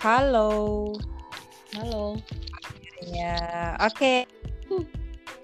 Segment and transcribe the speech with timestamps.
[0.00, 0.96] Halo.
[1.76, 2.16] Halo.
[3.04, 4.24] Ya, oke.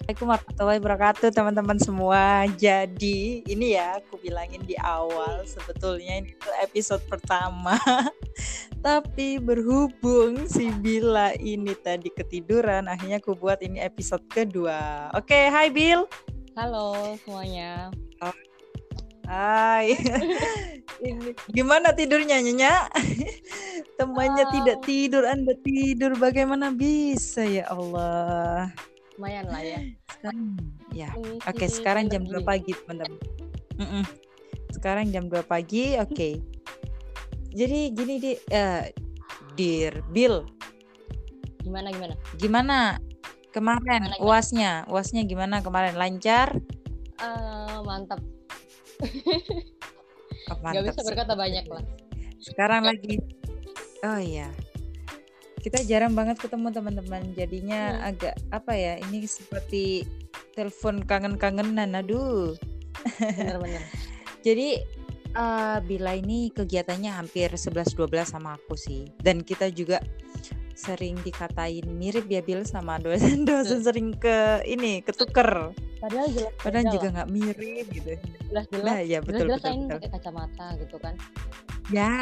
[0.09, 2.49] Assalamualaikum warahmatullahi wabarakatuh teman-teman semua.
[2.57, 7.77] Jadi ini ya aku bilangin di awal sebetulnya ini tuh episode pertama.
[8.87, 15.13] Tapi berhubung si Bila ini tadi ketiduran, akhirnya aku buat ini episode kedua.
[15.13, 16.09] Oke, hai Bill.
[16.57, 17.93] Halo semuanya.
[19.27, 19.91] Hai.
[21.03, 22.87] ini gimana tidurnya Nyonya?
[23.99, 24.51] Temannya Oh.
[24.55, 26.15] tidak tidur, Anda tidur.
[26.15, 28.71] Bagaimana bisa ya Allah?
[29.19, 29.79] Lumayan lah ya.
[30.07, 30.39] Sekarang
[30.95, 31.09] ya.
[31.43, 32.39] Oke, sekarang jam energi.
[32.39, 33.19] 2 pagi, teman-teman.
[34.71, 36.29] Sekarang jam 2 pagi, oke.
[37.51, 38.93] Jadi gini di eh,
[39.57, 40.45] Dir Bill,
[41.65, 42.13] Gimana gimana?
[42.37, 42.77] gimana
[43.51, 44.23] kemarin Gimana, gimana?
[44.23, 44.71] uasnya?
[44.87, 45.97] Uasnya gimana kemarin?
[45.97, 46.53] Lancar?
[47.17, 48.21] Eh, mantap.
[50.47, 51.83] Oh, Gak bisa berkata banyak lah.
[52.39, 53.19] Sekarang lagi
[54.05, 54.47] Oh iya.
[55.57, 57.33] Kita jarang banget ketemu teman-teman.
[57.33, 58.09] Jadinya Hmm.
[58.13, 58.93] agak apa ya?
[59.01, 60.05] Ini seperti
[60.53, 61.97] telepon kangen-kangenan.
[61.97, 62.53] Aduh.
[63.19, 63.83] Bener-bener.
[64.47, 64.79] Jadi
[65.33, 69.09] eh, Bila ini kegiatannya hampir 11-12 sama aku sih.
[69.19, 69.99] Dan kita juga
[70.77, 75.73] sering dikatain mirip ya Bil sama dosen-dosen sering ke ini ketuker.
[75.97, 78.09] Padahal jelas Padahal beda juga nggak mirip gitu.
[78.53, 78.85] jelas-jelas.
[78.85, 79.73] Nah, ya betul jelas-jelas betul.
[79.73, 79.97] ini betul.
[79.97, 81.13] pakai kacamata gitu kan.
[81.89, 82.13] Ya.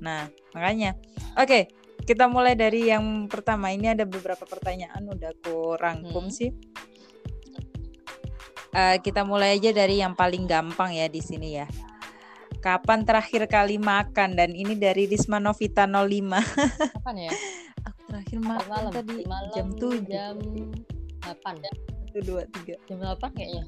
[0.00, 0.96] Nah, makanya.
[1.36, 1.68] Oke,
[2.08, 3.68] kita mulai dari yang pertama.
[3.76, 6.32] Ini ada beberapa pertanyaan udah aku rangkum Hmm.
[6.32, 6.50] sih.
[8.72, 11.66] Eh, kita mulai aja dari yang paling gampang ya di sini ya.
[12.66, 14.34] Kapan terakhir kali makan?
[14.34, 16.98] Dan ini dari Risma Novita 05.
[16.98, 17.30] Kapan ya?
[17.86, 18.90] Aku terakhir makan malam.
[18.90, 20.02] tadi Malam jam 7.
[20.10, 20.34] Jam
[21.22, 21.62] 8.
[22.10, 22.90] 1 2 3.
[22.90, 23.62] Jam 8 kayaknya.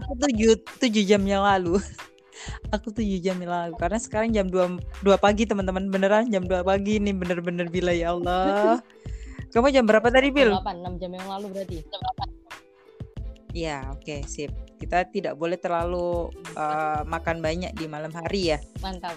[0.00, 0.32] Aku 7
[0.80, 1.76] 7 jam yang lalu.
[2.72, 6.64] Aku 7 jam yang lalu karena sekarang jam 2 2 pagi teman-teman beneran jam 2
[6.64, 8.80] pagi ini bener-bener bila ya Allah.
[9.52, 10.56] Kamu jam berapa tadi, Bil?
[10.56, 11.84] Jam 8, 6 jam yang lalu berarti.
[11.84, 12.00] Jam
[13.52, 13.52] 8.
[13.52, 14.65] Ya, oke, sip.
[14.76, 18.58] Kita tidak boleh terlalu eh, makan banyak di malam hari ya.
[18.84, 19.16] Mantap.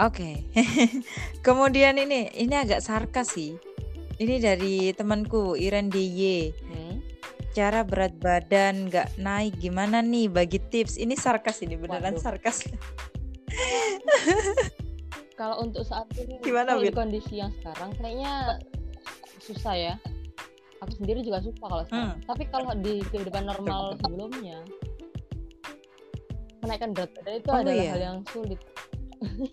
[0.00, 0.48] Oke.
[1.46, 3.58] Kemudian ini ini agak sarkas sih.
[4.16, 6.52] Ini dari temanku Iren DY.
[6.68, 7.02] Hmm.
[7.52, 10.96] Cara berat badan nggak naik gimana nih bagi tips?
[10.96, 12.24] Ini sarkas ini beneran Waduh.
[12.24, 12.64] sarkas.
[15.36, 18.62] Kalau untuk saat ini Gimana, di kondisi yang sekarang kayaknya
[19.42, 19.94] susah ya.
[20.82, 22.18] Aku sendiri juga suka kalau sekarang.
[22.18, 22.26] Hmm.
[22.26, 24.58] Tapi kalau di kehidupan normal sebelumnya
[26.62, 27.92] menaikkan berat badan itu Oh, adalah iya.
[27.94, 28.60] hal yang sulit.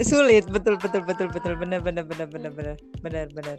[0.00, 3.58] Sulit, betul betul betul betul benar benar benar benar benar benar benar.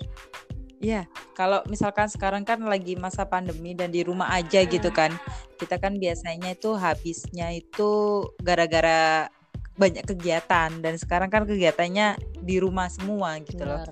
[0.82, 1.06] Iya,
[1.38, 5.14] kalau misalkan sekarang kan lagi masa pandemi dan di rumah aja gitu kan.
[5.62, 9.30] Kita kan biasanya itu habisnya itu gara-gara
[9.78, 13.86] banyak kegiatan dan sekarang kan kegiatannya di rumah semua gitu loh.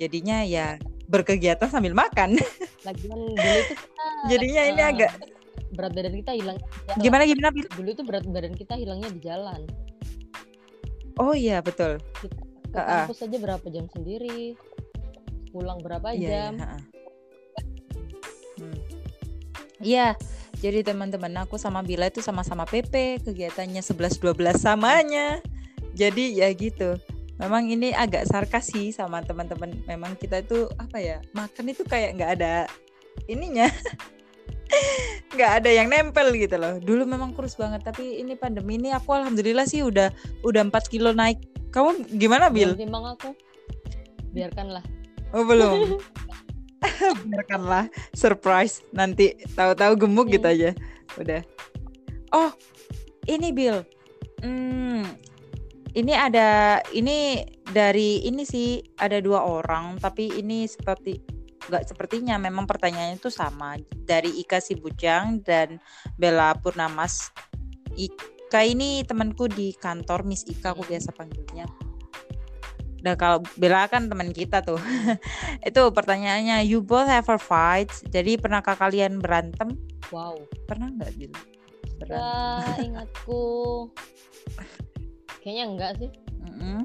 [0.00, 2.36] Jadinya ya berkegiatan sambil makan.
[2.86, 5.12] Lagian dulu itu kita Jadinya ini eh, agak
[5.74, 6.58] berat badan kita hilang
[7.02, 7.50] gimana gimana?
[7.50, 9.60] Dulu itu berat badan kita hilangnya di jalan.
[11.18, 11.98] Oh iya betul.
[12.22, 12.42] Kita
[12.74, 13.06] ke ah.
[13.06, 14.58] kampus aja berapa jam sendiri.
[15.54, 16.52] Pulang berapa Iya, jam.
[16.58, 16.78] iya, ha-ha.
[18.58, 18.78] Hmm.
[19.84, 20.06] Iya,
[20.58, 25.38] jadi teman-teman aku sama Bila itu sama-sama PP, kegiatannya 11-12 samanya.
[25.94, 26.98] Jadi ya gitu.
[27.34, 29.74] Memang ini agak sarkas sih sama teman-teman.
[29.90, 32.52] Memang kita itu apa ya, makan itu kayak nggak ada
[33.26, 33.66] ininya.
[35.34, 36.78] nggak ada yang nempel gitu loh.
[36.78, 40.14] Dulu memang kurus banget, tapi ini pandemi ini aku alhamdulillah sih udah
[40.46, 41.42] udah 4 kilo naik.
[41.74, 42.78] Kamu gimana, Bil?
[42.78, 43.34] Belum timbang aku.
[44.30, 44.84] Biarkanlah.
[45.34, 45.98] Oh belum.
[47.30, 50.54] Biarkanlah surprise nanti tahu-tahu gemuk gitu Hmm.
[50.54, 50.70] aja.
[51.18, 51.40] Udah.
[52.34, 52.50] Oh,
[53.30, 53.82] ini Bill.
[54.42, 55.06] Hmm,
[55.94, 61.22] ini ada ini dari ini sih ada dua orang tapi ini seperti
[61.64, 65.80] nggak sepertinya memang pertanyaannya itu sama dari Ika Sibujang dan
[66.20, 67.32] Bella Purnamas.
[67.96, 71.64] Ika ini temanku di kantor Miss Ika aku biasa panggilnya.
[73.04, 74.80] Dan kalau Bella kan teman kita tuh.
[75.68, 77.88] itu pertanyaannya you both ever fight.
[78.12, 79.76] Jadi pernahkah kalian berantem?
[80.12, 80.40] Wow.
[80.68, 81.32] Pernah nggak Bill?
[82.00, 82.20] Berantem.
[82.20, 83.44] Ya, ingatku.
[85.44, 86.10] Kayaknya enggak sih.
[86.48, 86.78] Mm-mm.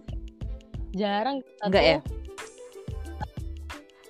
[0.91, 1.99] Jarang kita Enggak tuh ya?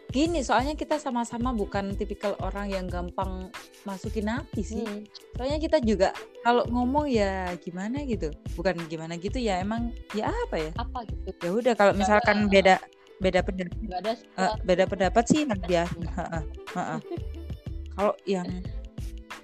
[0.10, 3.54] Gini, soalnya kita sama-sama bukan tipikal orang yang gampang
[3.86, 4.82] masukin hati sih.
[4.82, 5.06] Hmm.
[5.38, 6.10] Soalnya kita juga
[6.42, 8.34] kalau ngomong ya gimana gitu.
[8.58, 10.72] Bukan gimana gitu ya, emang ya apa ya?
[10.82, 11.30] apa gitu.
[11.46, 12.76] Ya udah kalau misalkan ada- beda
[13.20, 14.64] beda pendapat ada sesuatu.
[14.66, 15.42] beda pendapat sih
[16.74, 17.00] heeh.
[17.94, 18.48] Kalau yang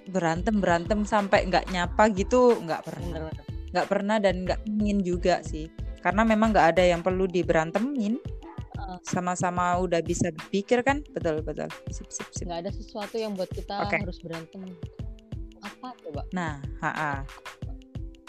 [0.09, 3.44] berantem berantem sampai nggak nyapa gitu nggak pernah Bener-bener.
[3.75, 5.67] Nggak pernah dan nggak ingin juga sih.
[5.99, 8.15] Karena memang nggak ada yang perlu diberantemin.
[9.03, 11.03] Sama-sama udah bisa berpikir kan?
[11.11, 11.67] Betul betul.
[11.91, 12.45] Sip sip sip.
[12.47, 13.99] Nggak ada sesuatu yang buat kita Oke.
[13.99, 14.61] harus berantem.
[15.59, 16.21] Apa coba?
[16.31, 17.25] Nah ha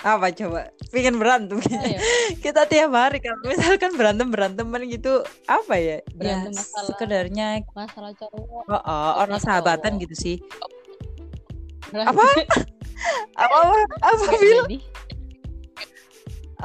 [0.05, 0.71] apa coba?
[0.93, 1.59] Pengen berantem.
[1.59, 1.99] Ayo,
[2.45, 5.99] kita tiap hari kalau misalkan berantem beranteman gitu apa ya?
[6.15, 8.65] Berantem ya masalah- sekedarnya masalah cowok.
[8.71, 10.03] Oh, oh, orang Masalah sahabatan cowok.
[10.07, 10.37] gitu sih.
[11.91, 12.23] Apa?
[12.23, 12.25] apa?
[13.37, 13.57] Apa
[14.01, 14.65] apa Bil?
[14.65, 15.06] Jadi, apa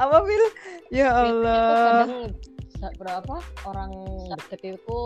[0.00, 0.44] Bil
[0.92, 2.04] ya itu Allah.
[2.08, 3.36] kadang berapa?
[3.68, 3.92] Orang
[4.32, 5.00] deket itu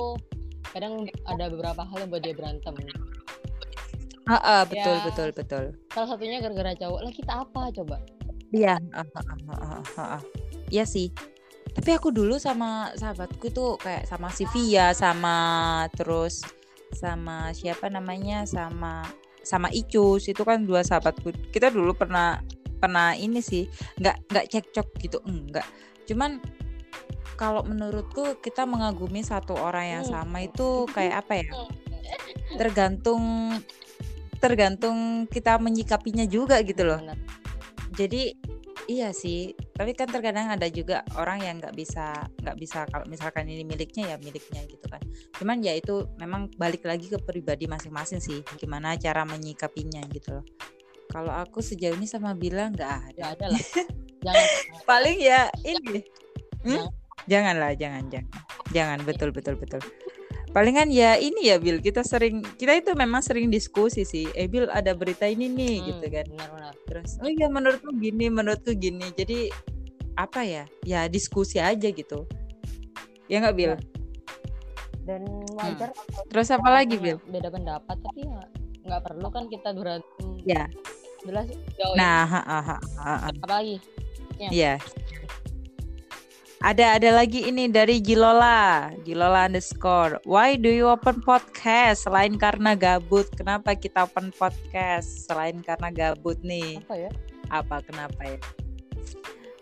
[0.72, 2.74] kadang ada beberapa hal yang buat dia berantem.
[4.26, 5.04] Ah, ah, betul Ya.
[5.06, 5.64] betul betul.
[5.94, 7.00] Salah satunya gara-gara cowok.
[7.06, 7.96] Lah kita apa coba?
[8.50, 10.22] Iya, ah, ah, ah, ah, ah, ah.
[10.70, 11.14] Iya sih.
[11.76, 15.36] Tapi aku dulu sama sahabatku tuh kayak sama si Via, sama
[15.94, 16.42] terus
[16.96, 19.04] sama siapa namanya, sama
[19.46, 20.26] sama Icus.
[20.26, 21.30] Itu kan dua sahabatku.
[21.54, 22.40] Kita dulu pernah
[22.78, 23.66] pernah ini sih,
[23.98, 25.66] nggak nggak cekcok gitu, enggak.
[26.06, 26.38] Cuman
[27.36, 30.24] kalau menurutku kita mengagumi satu orang yang Hmm.
[30.24, 31.48] sama itu kayak apa ya?
[32.60, 33.52] Tergantung
[34.38, 37.00] tergantung kita menyikapinya juga gitu loh
[37.96, 38.36] jadi
[38.86, 43.48] iya sih tapi kan terkadang ada juga orang yang nggak bisa nggak bisa kalau misalkan
[43.50, 45.02] ini miliknya ya miliknya gitu kan
[45.40, 50.46] cuman ya itu memang balik lagi ke pribadi masing-masing sih gimana cara menyikapinya gitu loh
[51.10, 53.12] kalau aku sejauh ini sama Bila nggak ada.
[53.14, 53.62] Nggak ada lah.
[54.24, 54.46] Jangan.
[54.90, 56.00] Paling ya ini.
[56.66, 56.82] Jangan.
[56.82, 56.86] hmm?
[57.26, 58.30] janganlah jangan jangan.
[58.74, 59.82] Jangan betul betul betul.
[60.54, 64.24] Palingan ya ini ya Bil kita sering kita itu memang sering diskusi sih.
[64.32, 66.26] Eh Bil ada berita ini nih Hmm, gitu kan.
[66.32, 69.04] benar-benar terus oh iya menurutku gini menurutku gini.
[69.12, 69.52] Jadi
[70.16, 70.64] apa ya?
[70.88, 72.24] Ya diskusi aja gitu.
[73.28, 73.72] Ya nggak Bil?
[73.74, 73.78] Ya,
[75.06, 75.22] dan
[75.54, 77.18] wajar kalau terus apa lagi punya Bil?
[77.30, 78.42] beda pendapat tapi ya
[78.86, 80.70] nggak perlu kan kita berantem ya
[81.26, 83.28] jelas jauh nah ha, ha, ha, ha, ha.
[83.34, 83.76] apa lagi
[84.36, 84.76] Iya.
[86.60, 90.18] Ada ada lagi ini dari Jilola, Jilola underscore.
[90.24, 93.28] Why do you open podcast selain karena gabut?
[93.36, 96.80] Kenapa kita open podcast selain karena gabut nih?
[96.84, 97.10] apa ya
[97.52, 98.38] Apa kenapa ya?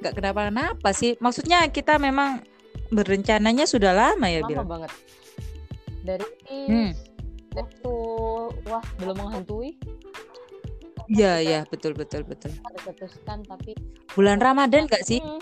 [0.03, 1.19] Gak kenapa kenapa sih?
[1.19, 2.43] Maksudnya kita memang
[2.95, 4.59] berencananya sudah lama ya, Bil?
[4.63, 4.93] lama banget
[6.05, 6.91] dari Hmm.
[7.55, 7.93] Waktu
[8.67, 9.79] wah belum menghantui
[11.05, 12.49] Iya, iya, betul betul betul.
[12.81, 13.77] putuskan tapi
[14.17, 15.21] Bulan Ramadan gak sih?
[15.21, 15.41] Hmm,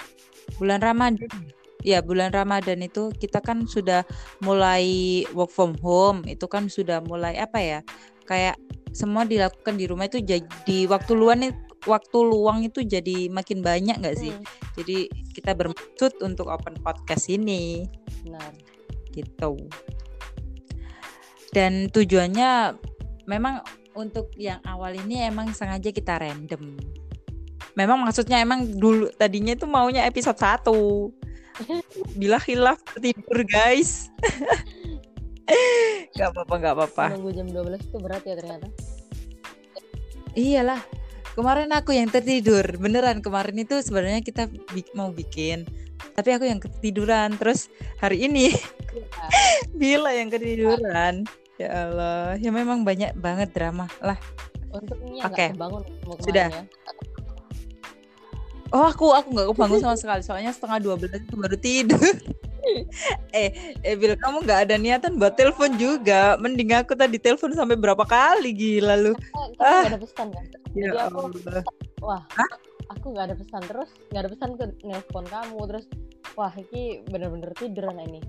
[0.58, 1.30] Bulan Ramadan.
[1.82, 4.06] Ya, bulan Ramadan itu kita kan sudah
[4.38, 6.22] mulai work from home.
[6.30, 7.78] Itu kan sudah mulai apa ya?
[8.26, 8.54] Kayak
[8.94, 11.50] semua dilakukan di rumah itu jadi waktu luang
[11.82, 14.30] waktu luang itu jadi makin banyak nggak sih?
[14.30, 14.46] hmm,
[14.78, 17.86] Jadi kita bermaksud untuk open podcast ini
[18.22, 18.54] benar
[19.10, 19.58] gitu.
[21.52, 22.80] Dan tujuannya
[23.28, 23.60] memang
[23.92, 26.80] untuk yang awal ini emang sengaja kita random.
[27.76, 30.64] Memang maksudnya emang dulu tadinya itu maunya episode 1.
[32.16, 34.08] Bila hilaf tidur guys.
[36.16, 37.04] gak apa-apa gak apa-apa.
[37.12, 38.68] nunggu jam 12 itu berat ya ternyata
[40.32, 40.80] Iyalah.
[41.32, 42.64] Kemarin aku yang tertidur.
[42.80, 45.64] Beneran kemarin itu sebenarnya kita bi- mau bikin.
[46.16, 47.36] Tapi aku yang ketiduran.
[47.36, 47.68] Terus
[48.00, 48.52] hari ini
[48.92, 49.08] Ya,
[49.80, 51.24] Bila yang ketiduran.
[51.56, 54.16] Ya Allah, ya memang banyak banget drama lah.
[54.72, 56.48] untungnya nggak kebangun mau Sudah.
[56.48, 56.64] ya.
[58.72, 60.22] Oh aku aku nggak kebangun sama sekali.
[60.24, 62.00] Soalnya setengah 12 itu baru tidur.
[63.36, 66.40] eh, eh Bil kamu nggak ada niatan buat telepon juga.
[66.40, 69.12] Mending aku tadi telepon sampai berapa kali gila lu.
[69.12, 69.84] Kita Ah.
[69.84, 71.64] ada pesan kan Ya Jadi aku- Allah.
[72.00, 72.22] wah
[72.88, 75.84] aku nggak ada pesan terus nggak ada pesan ke nelpon kamu terus
[76.32, 78.20] wah ini bener-bener tidur anak ini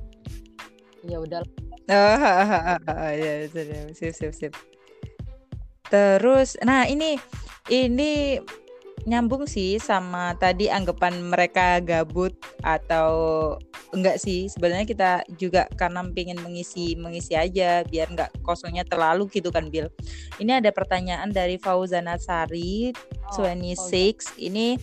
[1.03, 1.39] ya udah
[3.24, 3.34] Ya
[3.94, 4.54] sip sip sip.
[5.92, 7.20] Terus, nah ini
[7.70, 8.40] ini
[9.04, 12.32] nyambung sih sama tadi anggapan mereka gabut
[12.63, 13.12] atau
[13.92, 19.52] enggak sih sebenarnya kita juga karena pengen mengisi mengisi aja biar enggak kosongnya terlalu gitu
[19.52, 19.92] kan Bill.
[20.40, 22.96] Ini ada pertanyaan dari Fauzana Sari
[23.34, 24.78] Oh, 26 ini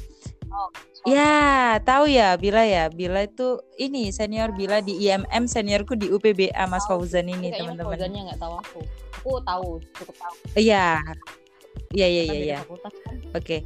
[0.51, 0.69] Oh,
[1.03, 1.33] Ya,
[1.81, 2.87] tahu ya Bila ya.
[2.89, 6.85] Bila itu ini senior Bila di IMM, seniorku di UPBA Mas.
[6.85, 7.95] Fauzan ini teman-teman.
[7.95, 8.81] Fauzannya nggak tahu aku
[9.15, 11.01] aku tahu cukup tahu Iya.
[11.91, 12.59] Iya iya iya beda iya.
[12.61, 13.15] fakultas kan.
[13.33, 13.59] Oke.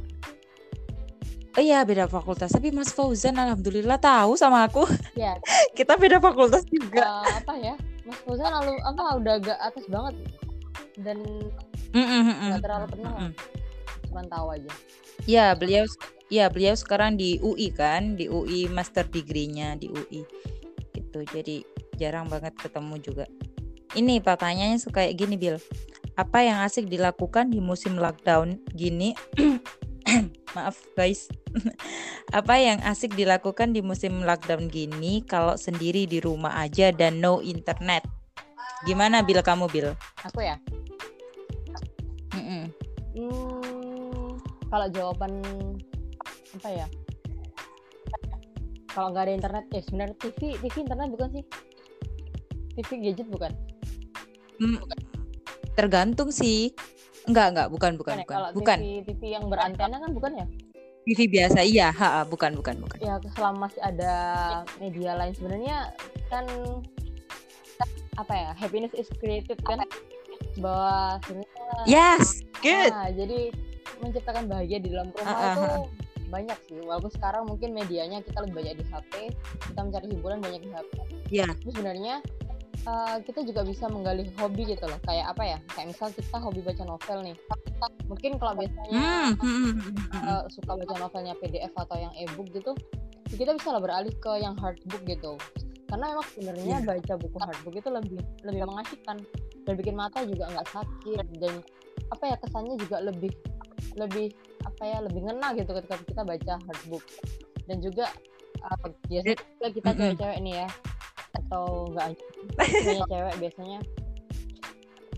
[1.55, 4.83] Oh iya beda fakultas, tapi Mas Fauzan alhamdulillah tahu sama aku.
[5.15, 5.39] ya
[5.77, 7.23] Kita beda fakultas juga.
[7.23, 7.73] eh, apa ya
[8.03, 10.15] Mas Fauzan lalu apa udah agak atas banget
[10.97, 11.17] dan
[11.87, 12.47] Mm, mm, mm, mm.
[12.51, 13.31] nggak terlalu kenal Mm, mm.
[14.05, 14.71] cuma tahu aja
[15.23, 15.87] Ya, beliau
[16.29, 20.21] ya beliau sekarang di UI kan, di UI master degree-nya di UI.
[20.93, 21.19] Gitu.
[21.29, 21.61] Jadi
[21.97, 23.25] jarang banget ketemu juga.
[23.95, 25.57] Ini pertanyaannya suka kayak gini, Bill.
[26.15, 29.15] Apa yang asik dilakukan di musim lockdown gini?
[30.55, 31.27] Maaf, guys.
[32.39, 37.39] Apa yang asik dilakukan di musim lockdown gini kalau sendiri di rumah aja dan no
[37.39, 38.03] internet?
[38.83, 39.95] Gimana Bil kamu Bil?
[40.23, 40.59] Aku ya.
[42.35, 42.67] Mm-mm.
[43.15, 44.35] Hmm,
[44.67, 45.39] kalau jawaban
[46.55, 46.87] apa ya?
[48.95, 51.43] Kalau nggak ada internet, ya sebenarnya TV, TV internet bukan sih?
[52.79, 53.51] TV gadget bukan?
[54.63, 54.79] Mm,
[55.75, 56.71] Tergantung sih.
[57.27, 58.23] Enggak, enggak, bukan, bukan, ya?
[58.23, 58.35] bukan.
[58.39, 58.77] Kalau Bukan.
[58.79, 60.47] TV, TV yang berantena kan bukan ya?
[61.05, 62.97] TV biasa iya, ha, bukan, bukan, bukan.
[62.97, 64.13] Ya selama masih ada
[64.81, 65.93] media lain sebenarnya
[66.33, 66.47] kan
[68.17, 68.49] apa ya?
[68.57, 69.85] Happiness is created kan?
[70.57, 71.51] Bahwa sebenarnya
[71.85, 72.89] Yes, good.
[72.89, 73.53] Nah, jadi
[74.01, 75.65] menciptakan bahagia di dalam rumah Ah, ah, itu
[76.29, 76.79] banyak sih.
[76.81, 79.13] Walaupun sekarang mungkin medianya kita lebih banyak di HP,
[79.71, 80.93] kita mencari hiburan banyak di HP.
[81.31, 81.45] Iya.
[81.51, 82.15] Tapi sebenarnya
[82.85, 84.99] uh, kita juga bisa menggali hobi gitu loh.
[85.05, 85.57] Kayak apa ya?
[85.73, 87.37] Kayak misal kita hobi baca novel nih.
[88.09, 89.71] Mungkin kalau biasanya hmm.
[90.13, 92.71] uh, suka baca novelnya PDF atau yang e-book gitu,
[93.33, 95.35] kita bisa lah beralih ke yang hardbook gitu.
[95.85, 96.87] Karena memang sebenarnya Iya.
[96.87, 99.17] baca buku hardbook itu lebih lebih mengasihkan
[99.65, 101.53] dan bikin mata juga nggak sakit dan
[102.13, 103.33] apa ya kesannya juga lebih
[103.93, 104.33] lebih
[104.65, 107.05] apa ya lebih ngena gitu ketika kita baca hardbook
[107.69, 108.05] dan juga
[108.65, 109.99] uh, biasanya kita Mm-mm.
[110.01, 110.67] cewek-cewek nih ya
[111.35, 112.07] atau enggak
[112.57, 113.79] punya cewek biasanya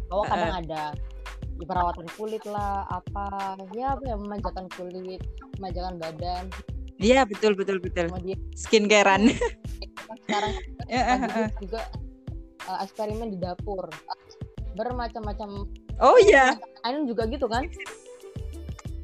[0.08, 0.84] bahwa kadang ada
[1.60, 5.22] ya, perawatan kulit lah apa ya apa ya memanjakan kulit
[5.60, 6.46] memanjakan badan
[6.98, 8.10] Iya, betul, betul, betul.
[8.10, 9.30] kemudian Skincarean.
[10.26, 10.54] sekarang
[10.90, 11.50] Eh, eh, lagi eh.
[11.62, 11.82] juga
[12.66, 13.86] uh, eksperimen di dapur
[14.74, 15.68] bermacam-macam
[16.02, 16.58] Oh iya,
[16.88, 17.70] Ainun juga gitu kan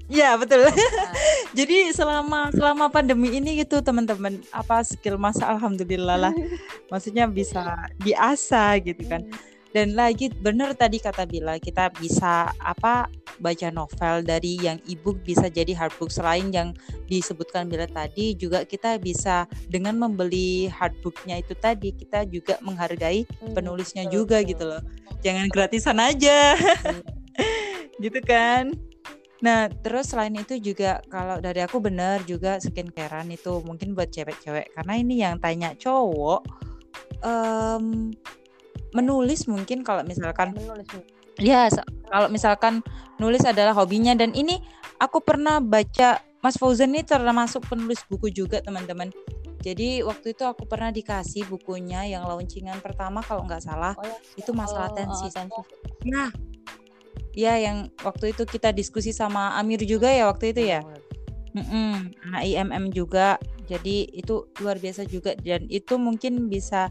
[0.10, 0.66] iya betul.
[0.66, 0.74] Nah,
[1.58, 6.34] Jadi selama selama pandemi ini gitu teman-teman apa skill masa alhamdulillah lah.
[6.92, 9.22] Maksudnya bisa diasah gitu kan.
[9.74, 13.10] Dan lagi bener tadi kata Bila kita bisa apa
[13.42, 16.78] baca novel dari yang ebook bisa jadi hardbook selain yang
[17.10, 23.58] disebutkan Bila tadi juga kita bisa dengan membeli hardbooknya itu tadi kita juga menghargai hmm,
[23.58, 24.50] penulisnya betul, juga betul.
[24.54, 24.82] gitu loh.
[25.26, 26.54] Jangan gratisan aja.
[28.04, 28.93] gitu kan.
[29.44, 34.72] Nah, terus selain itu juga kalau dari aku bener juga skincarean itu mungkin buat cewek-cewek.
[34.72, 36.48] Karena ini yang tanya cowok
[37.20, 38.16] em,
[38.96, 40.88] menulis mungkin kalau misalkan menulis
[41.44, 41.68] ya?
[42.08, 42.80] Kalau misalkan
[43.20, 44.16] nulis adalah hobinya.
[44.16, 44.64] Dan ini
[44.96, 49.12] aku pernah baca Mas Fauzan ini termasuk penulis buku juga teman-teman.
[49.64, 53.96] Jadi waktu itu aku pernah dikasih bukunya yang launcingan pertama kalau nggak salah.
[53.96, 54.16] Oh ya.
[54.36, 55.28] Itu masalah oh, tensi.
[55.28, 55.60] uh, tensi.
[56.04, 56.28] Nah,
[57.34, 60.82] ya yang waktu itu kita diskusi sama Amir juga ya waktu itu ya.
[61.54, 63.38] Mm-mm, IMM juga.
[63.70, 65.38] Jadi itu luar biasa juga.
[65.38, 66.90] Dan itu mungkin bisa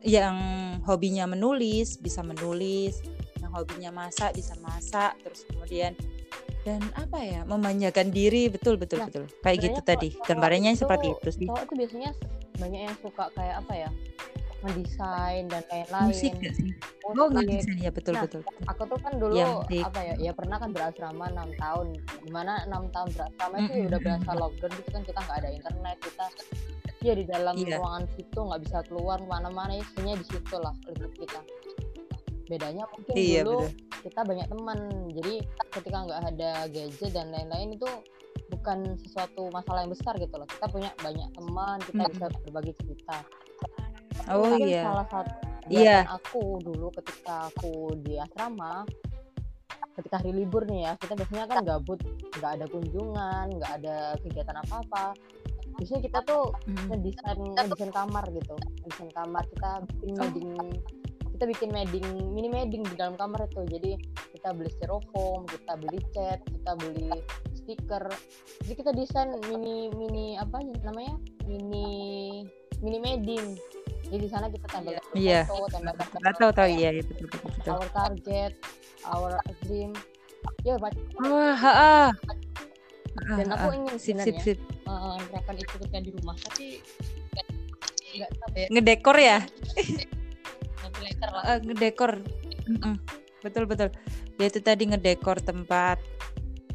[0.00, 0.38] yang
[0.86, 3.02] hobinya menulis bisa menulis,
[3.42, 5.92] yang hobinya masak bisa masak, terus kemudian
[6.64, 8.48] dan apa ya memanjakan diri.
[8.48, 9.24] Betul betul Nah, betul.
[9.44, 10.08] Kayak gitu tadi.
[10.24, 11.46] gambarannya seperti itu- itu sih.
[11.48, 12.10] cowok itu biasanya
[12.58, 13.90] banyak yang suka kayak apa ya
[14.58, 16.08] mendesain dan lain-lain.
[16.10, 16.70] musik nggak sih?
[17.06, 17.62] Oh nggak musik.
[17.62, 19.82] bisa ya betul Nah, betul, aku tuh kan dulu musik.
[19.86, 21.86] apa ya ya pernah kan berasrama enam tahun.
[22.26, 25.50] Di mana enam tahun berasrama itu Mm-mm, udah berasa lockdown gitu kan kita nggak ada
[25.50, 26.26] internet kita
[26.98, 27.78] ya di dalam Iya.
[27.78, 31.40] ruangan situ nggak bisa keluar ke mana-mana isinya di situ lah hidup kita.
[32.48, 33.70] Bedanya mungkin iya dulu betul.
[34.02, 34.78] kita banyak teman
[35.12, 35.34] jadi
[35.70, 37.88] ketika nggak ada gadget dan lain-lain itu
[38.48, 40.48] bukan sesuatu masalah yang besar gitu loh.
[40.48, 43.22] Kita punya banyak teman kita bisa berbagi cerita
[44.26, 44.82] oh mungkin iya.
[44.84, 45.34] salah satu
[45.68, 46.08] Iya.
[46.08, 48.88] aku dulu ketika aku di asrama
[50.00, 52.00] ketika hari libur nih ya kita biasanya kan gabut
[52.38, 55.04] nggak ada kunjungan nggak ada kegiatan apa apa
[55.78, 56.86] biasanya kita tuh Mm.
[56.90, 59.42] ngedesain ngedesain kamar gitu ngedesain kamar.
[59.46, 60.18] Kita bikin Oh.
[60.26, 60.50] medding
[61.38, 63.62] kita bikin medding mini medding di dalam kamar itu.
[63.70, 63.92] Jadi
[64.34, 67.10] kita beli styrofoam kita beli cat kita beli
[67.54, 68.04] stiker.
[68.66, 71.14] Jadi kita desain mini mini apa namanya?
[71.46, 72.42] Mini
[72.82, 73.54] mini medding
[74.08, 75.44] jadi di sana kita tempel Iya.
[75.44, 76.68] foto tempel nggak tahu tahu.
[76.70, 77.72] iya iya betul betul betul.
[77.72, 78.52] Our target
[79.04, 79.90] our dream.
[80.62, 80.92] Ya Pak.
[81.20, 81.96] wah ha, ha.
[83.34, 83.76] dan Ah, aku ah.
[83.76, 84.58] ingin sip sip sip.
[84.58, 86.66] eh, menerapkan itu ketika di rumah tapi
[88.08, 88.66] nggak tahu ya.
[88.70, 89.38] Ngedekor ya?
[90.80, 91.42] Nanti later lah.
[91.44, 92.12] Eh, ngedekor.
[92.64, 92.94] Mm-mm.
[93.40, 93.88] betul betul.
[94.36, 95.98] Ya itu tadi ngedekor tempat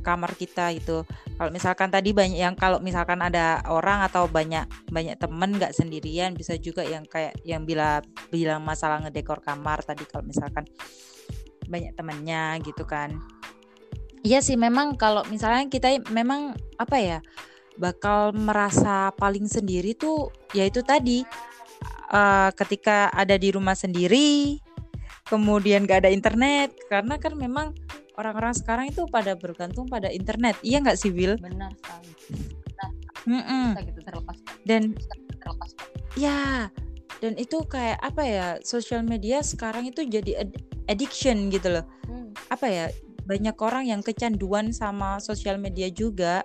[0.04, 1.08] kamar kita itu
[1.40, 6.36] kalau misalkan tadi banyak yang kalau misalkan ada orang atau banyak banyak temen nggak sendirian
[6.36, 10.68] bisa juga yang kayak yang bila bilang masalah ngedekor kamar tadi kalau misalkan
[11.72, 13.18] banyak temennya gitu kan.
[14.24, 17.20] Iya sih memang kalau misalnya kita memang apa ya
[17.80, 21.26] bakal merasa paling sendiri tuh yaitu tadi
[22.14, 24.62] eh, ketika ada di rumah sendiri
[25.28, 27.68] kemudian gak ada internet karena kan memang
[28.18, 31.38] orang-orang sekarang itu pada bergantung pada internet iya nggak sih Will?
[31.42, 32.12] benar sekali
[32.78, 32.90] nah
[33.24, 33.68] Mm-mm.
[33.74, 34.84] bisa gitu terlepas Dan
[35.40, 35.70] terlepas
[36.14, 36.70] ya,
[37.24, 38.48] dan itu kayak apa ya?
[38.62, 40.60] Sosial media sekarang itu jadi ad-
[40.92, 41.86] addiction gitu loh.
[42.06, 42.86] Hmm, Apa ya?
[43.24, 46.44] Banyak orang yang kecanduan sama sosial media juga.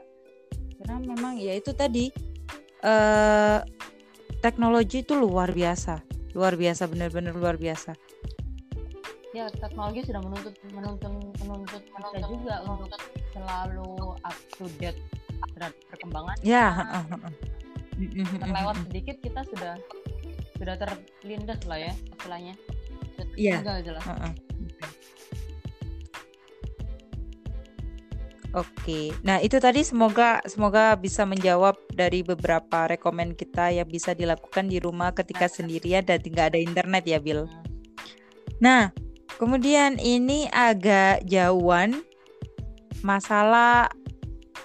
[0.78, 2.14] Karena memang ya itu tadi
[2.80, 3.58] eh
[4.38, 5.98] teknologi itu luar biasa.
[6.38, 7.98] Luar biasa, benar-benar luar biasa.
[9.36, 11.12] Ya teknologi sudah menuntut menuntut
[11.44, 12.54] menuntut kita juga.
[12.64, 13.02] untuk
[13.36, 15.00] selalu up to date
[15.54, 16.36] terhadap perkembangan.
[16.40, 16.66] Ya,
[18.40, 19.74] terlewat sedikit kita sudah
[20.58, 22.54] sudah terlindas lah ya istilahnya.
[23.14, 24.02] Sudah tinggal jelas.
[28.56, 34.72] Oke, nah itu tadi semoga semoga bisa menjawab dari beberapa rekomen kita yang bisa dilakukan
[34.72, 37.44] di rumah ketika sendirian dan tidak ada internet ya, Bill.
[37.44, 37.68] Hmm.
[38.58, 38.90] Nah,
[39.36, 42.00] kemudian ini agak jauhan
[43.04, 43.92] masalah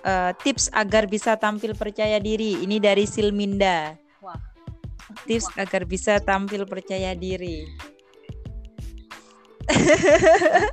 [0.07, 2.63] eh, tips agar bisa tampil percaya diri.
[2.63, 3.99] Ini dari Silminda.
[4.23, 4.39] Wah.
[5.27, 7.67] Tips agar bisa tampil percaya diri.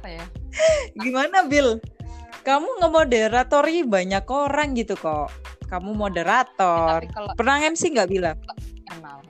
[0.06, 0.24] ya
[0.98, 1.78] Gimana Bill?
[2.40, 5.28] Kamu ngemoderatori banyak orang gitu kok.
[5.68, 6.98] Kamu moderator.
[6.98, 8.38] tapi kalau Pernah MC nggak bilang?
[8.90, 9.22] kenal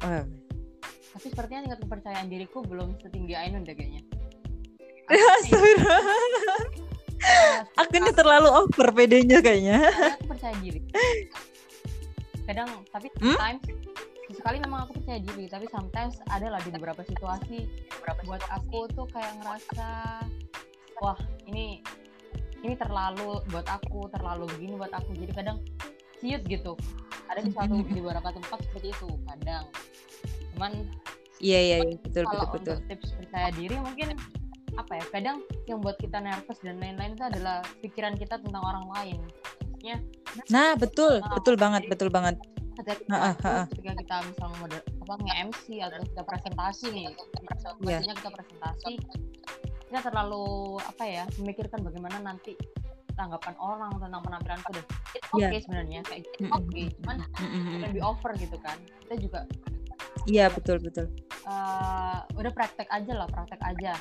[0.00, 0.39] Oh,
[1.20, 4.00] tapi sepertinya tingkat kepercayaan diriku belum setinggi Ainun deh kayaknya.
[7.84, 9.84] Aku ini terlalu over PD-nya kayaknya.
[10.16, 10.80] Aku percaya diri
[12.50, 13.38] kadang tapi Hmm?
[13.38, 13.62] sometimes
[14.34, 17.70] sekali memang aku percaya diri tapi sometimes ada lah di beberapa situasi
[18.26, 19.88] buat aku tuh kayak ngerasa
[20.98, 21.78] wah ini
[22.66, 25.58] ini terlalu buat aku terlalu begini buat aku jadi kadang
[26.18, 26.74] ciut gitu
[27.30, 29.66] ada di suatu di beberapa tempat seperti itu kadang
[30.60, 30.72] cuman
[31.40, 32.76] Iya iya iya, betul kalau betul betul.
[32.86, 34.12] tips percaya diri mungkin
[34.76, 38.84] apa ya kadang yang buat kita nervous dan lain-lain itu adalah pikiran kita tentang orang
[38.92, 39.18] lain
[39.64, 39.96] maksudnya
[40.46, 42.36] Nah betul betul banget betul banget.
[42.76, 43.62] ketika Ha, ha, kita, ha.
[43.66, 47.16] ketika kita misalnya moder apa nge-MC atau kita presentasi nih Iya.
[47.80, 48.92] maksudnya kita presentasi
[49.82, 50.44] kita terlalu
[50.78, 52.52] apa ya memikirkan bagaimana nanti
[53.12, 55.58] tanggapan orang tentang penampilanku deh itu oke Iya.
[55.58, 57.80] sebenarnya kayak gitu oke cuman Mm-mm.
[57.80, 59.40] lebih over gitu kan kita juga
[60.28, 61.06] Iya betul betul.
[61.48, 63.96] eh, udah praktek aja lah praktek aja.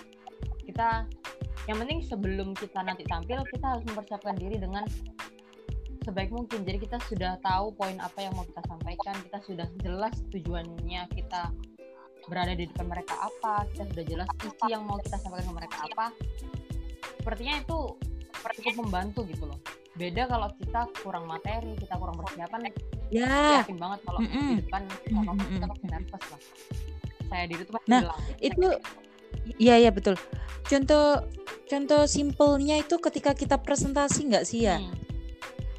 [0.68, 1.08] Kita
[1.66, 4.84] yang penting sebelum kita nanti tampil kita harus mempersiapkan diri dengan
[6.04, 6.66] sebaik mungkin.
[6.68, 11.52] Jadi kita sudah tahu poin apa yang mau kita sampaikan kita sudah jelas tujuannya kita
[12.30, 15.78] berada di depan mereka apa kita sudah jelas isi yang mau kita sampaikan ke mereka
[15.90, 16.06] apa.
[17.20, 17.80] Sepertinya itu
[18.60, 19.60] cukup membantu gitu loh
[19.98, 22.60] beda kalau kita kurang materi kita kurang persiapan
[23.10, 24.50] Ya yakin banget kalau Mm-mm.
[24.54, 25.50] di depan apa Mm-mm.
[25.58, 26.42] kita pasti nervous lah
[27.30, 28.68] saya diri tuh pasti Nah, hilang itu
[29.58, 30.14] iya iya betul.
[30.66, 31.26] Contoh
[31.66, 34.78] contoh simpelnya itu ketika kita presentasi nggak sih ya?
[34.78, 34.94] Hmm.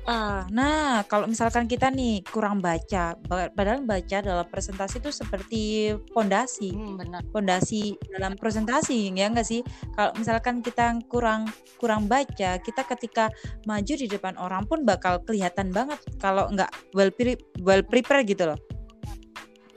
[0.08, 5.92] Ah, nah kalau misalkan kita nih kurang baca, ba- padahal baca dalam presentasi itu seperti
[6.10, 6.72] pondasi.
[6.72, 7.20] Hmm, benar.
[7.28, 9.60] Fondasi dalam presentasi ya enggak sih?
[9.92, 13.28] Kalau misalkan kita kurang kurang baca kita ketika
[13.68, 18.48] maju di depan orang pun bakal kelihatan banget kalau enggak well pre- well prepared gitu
[18.48, 18.58] loh.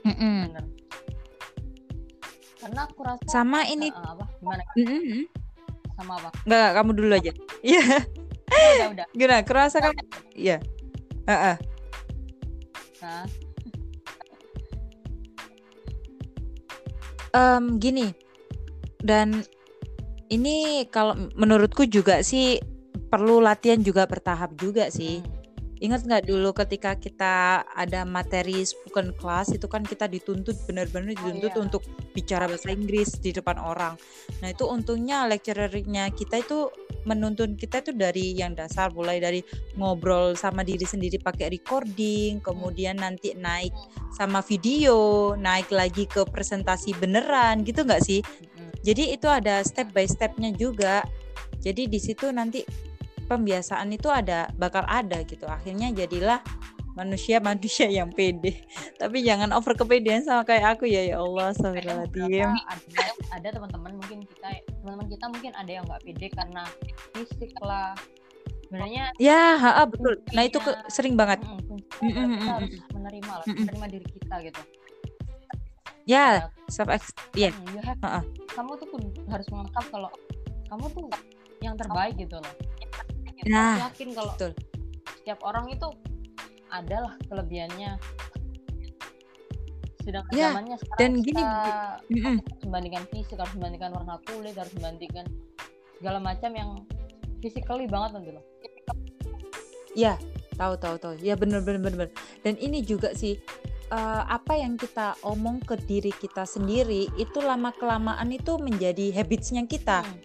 [0.08, 0.50] Mm-mm.
[0.50, 0.64] benar.
[2.64, 4.24] Karena aku rasa sama ini eh, apa?
[4.40, 5.28] Gimana Mm-mm.
[6.00, 6.28] sama apa?
[6.48, 7.32] Enggak kamu dulu aja.
[7.60, 7.84] Iya
[8.50, 9.42] udah udah gimana?
[9.42, 10.00] Kerasa kamu
[10.36, 10.58] iya.
[11.24, 11.56] Heeh.
[13.00, 13.24] nah
[17.34, 18.14] Em, gini.
[19.02, 19.42] Dan
[20.30, 22.62] ini kalau menurutku juga sih
[23.10, 25.18] perlu latihan juga bertahap juga sih.
[25.18, 25.33] Hmm,
[25.82, 31.50] Ingat nggak dulu ketika kita ada materi spoken class itu kan kita dituntut benar-benar dituntut
[31.50, 31.60] iya.
[31.60, 31.82] untuk
[32.14, 33.98] bicara bahasa Inggris di depan orang.
[34.38, 36.70] Nah itu untungnya lecturernya kita itu
[37.04, 39.42] menuntun kita itu dari yang dasar mulai dari
[39.74, 43.74] ngobrol sama diri sendiri pakai recording, kemudian nanti naik
[44.14, 48.22] sama video, naik lagi ke presentasi beneran gitu nggak sih?
[48.84, 51.02] Jadi itu ada step by stepnya juga.
[51.64, 52.60] Jadi di situ nanti
[53.24, 55.44] pembiasaan itu ada bakal ada gitu.
[55.44, 56.40] Akhirnya jadilah
[56.94, 58.62] manusia-manusia yang pede.
[59.00, 62.46] Tapi jangan over kepedean sama kayak aku ya ya Allah, astagfirullahaladzim.
[62.46, 63.02] ada
[63.34, 66.62] ada teman-teman mungkin kita teman-teman kita mungkin ada yang nggak pede karena
[67.10, 67.98] fisik lah
[68.64, 70.22] sebenarnya Ya, ha, ha, betul.
[70.30, 71.42] Nah itu ke- sering banget.
[71.42, 73.58] mm, Mm, mm, kita mm, harus menerima lah Mm, mm.
[73.60, 74.62] menerima diri kita gitu
[76.04, 76.92] Ya, self
[77.32, 77.48] ya.
[77.48, 78.20] Hmm, you have- Ha-ha.
[78.52, 78.88] kamu tuh
[79.24, 80.10] harus menganggap kalau
[80.68, 81.04] kamu tuh
[81.58, 82.54] yang terbaik gitu loh
[83.44, 84.52] Nah, Aku yakin kalau betul.
[85.20, 85.88] setiap orang itu
[86.68, 87.96] adalah kelebihannya
[90.04, 91.48] sedangkan Ya, zamannya sekarang dan gini, kita
[92.12, 92.36] Mm-mm.
[92.44, 95.24] harus membandingkan fisik harus membandingkan warna kulit harus membandingkan
[95.96, 96.70] segala macam yang
[97.40, 98.44] physically banget nanti loh
[99.94, 100.18] Ya,
[100.58, 102.12] tahu tahu tahu ya bener bener bener bener.
[102.42, 103.38] dan ini juga sih
[103.88, 109.64] eh, apa yang kita omong ke diri kita sendiri itu lama kelamaan itu menjadi habitsnya
[109.64, 110.20] kita Hmm.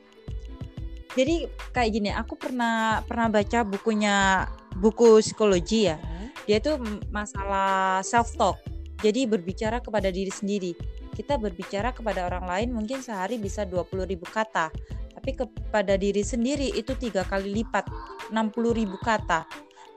[1.19, 1.35] Jadi
[1.75, 4.47] kayak gini aku pernah pernah baca bukunya
[4.79, 5.99] buku psikologi ya.
[5.99, 6.31] Hmm.
[6.47, 6.79] dia itu
[7.11, 8.55] masalah self talk
[8.99, 10.75] jadi berbicara kepada diri sendiri.
[11.15, 14.71] Kita berbicara kepada orang lain mungkin sehari bisa 20.000 kata.
[15.19, 17.87] Tapi kepada diri sendiri itu tiga kali lipat
[18.31, 19.43] 60.000 kata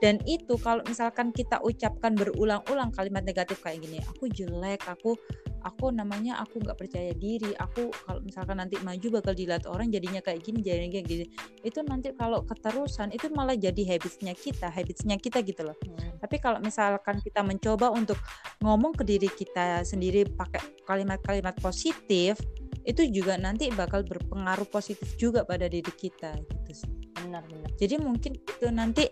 [0.03, 5.15] dan itu kalau misalkan kita ucapkan berulang-ulang kalimat negatif kayak gini aku jelek aku
[5.63, 10.19] aku namanya aku nggak percaya diri aku kalau misalkan nanti maju bakal dilihat orang jadinya
[10.19, 11.25] kayak gini jadinya kayak gini
[11.63, 16.15] itu nanti kalau keterusan itu malah jadi habitsnya kita habitsnya kita gitu loh Hmm.
[16.23, 18.19] tapi kalau misalkan kita mencoba untuk
[18.63, 22.39] ngomong ke diri kita sendiri pakai kalimat-kalimat positif,
[22.83, 26.91] itu juga nanti bakal berpengaruh positif juga pada diri kita gitu sih.
[27.19, 29.07] benar benar Jadi mungkin itu nanti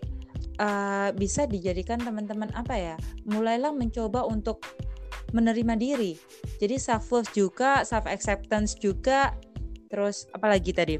[0.61, 2.95] uh, bisa dijadikan teman-teman apa ya?
[3.25, 4.61] Mulailah mencoba untuk
[5.33, 6.13] menerima diri.
[6.61, 9.33] Jadi self love juga, self acceptance juga,
[9.89, 10.95] terus apalagi tadi.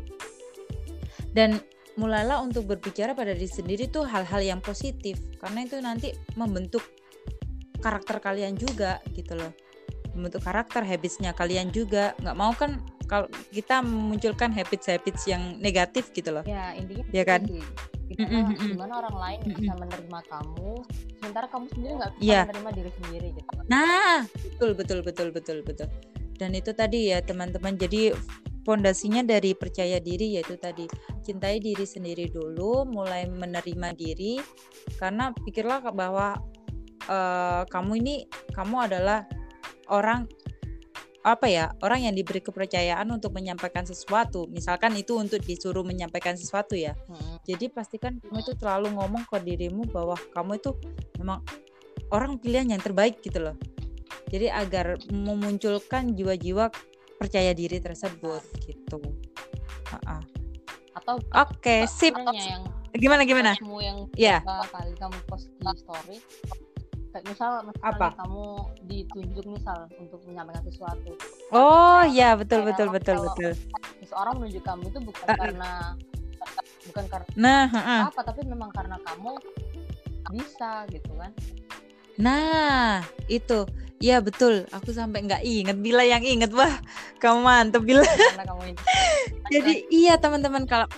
[1.31, 1.61] Dan
[1.99, 6.81] mulailah untuk berbicara pada diri sendiri tuh hal-hal yang positif karena itu nanti membentuk
[7.83, 9.51] karakter kalian juga gitu loh
[10.11, 16.31] membentuk karakter habitsnya kalian juga nggak mau kan kalau kita memunculkan habits-habits yang negatif gitu
[16.31, 17.43] loh ya intinya Ya kan?
[17.47, 17.63] sih.
[18.11, 20.71] gimana, Mm, gimana orang lain Mm, bisa menerima kamu
[21.15, 22.41] sementara kamu sendiri nggak bisa Iya.
[22.43, 25.87] menerima diri sendiri gitu Nah, betul betul betul betul betul.
[26.35, 27.77] Dan itu tadi ya teman-teman.
[27.77, 28.11] Jadi
[28.67, 30.89] fondasinya dari percaya diri yaitu tadi
[31.23, 34.41] cintai diri sendiri dulu, mulai menerima diri
[34.99, 36.35] karena pikirlah bahwa
[37.07, 38.15] eh, kamu ini
[38.51, 39.23] kamu adalah
[39.91, 40.25] orang
[41.21, 46.73] apa ya orang yang diberi kepercayaan untuk menyampaikan sesuatu misalkan itu untuk disuruh menyampaikan sesuatu
[46.73, 47.37] ya Hmm.
[47.45, 50.73] jadi pastikan kamu itu selalu ngomong ke dirimu bahwa kamu itu
[51.21, 51.45] memang
[52.09, 53.55] orang pilihan yang terbaik gitu loh.
[54.27, 56.71] Jadi agar memunculkan jiwa-jiwa
[57.15, 58.99] percaya diri tersebut gitu.
[59.87, 60.19] Ha-ha.
[60.91, 62.11] atau Oke, sip.
[62.15, 63.51] sebenarnya yang Gimana gimana?
[63.55, 64.43] kamu yang Iya.
[64.43, 66.17] berapa kali kamu post di story
[67.11, 68.15] kayak misal Apa?
[68.15, 68.45] kamu
[68.85, 71.11] ditunjuk misal untuk menyampaikan sesuatu
[71.51, 73.51] Oh ya betul Kayak betul betul betul.
[73.99, 75.37] seseorang menunjuk kamu itu bukan Uh-uh.
[75.37, 75.71] karena
[76.87, 77.97] bukan karena Nah, ha-ha.
[78.09, 79.37] apa tapi memang karena kamu
[80.31, 81.31] bisa gitu kan
[82.15, 83.63] nah itu.
[83.97, 84.65] Ya betul.
[84.71, 85.77] Aku sampai nggak inget.
[85.77, 86.73] Bila yang inget wah,
[87.17, 88.01] kamu mantep Bila.
[88.01, 88.73] karena kamu
[89.53, 90.89] Jadi iya teman-teman kalau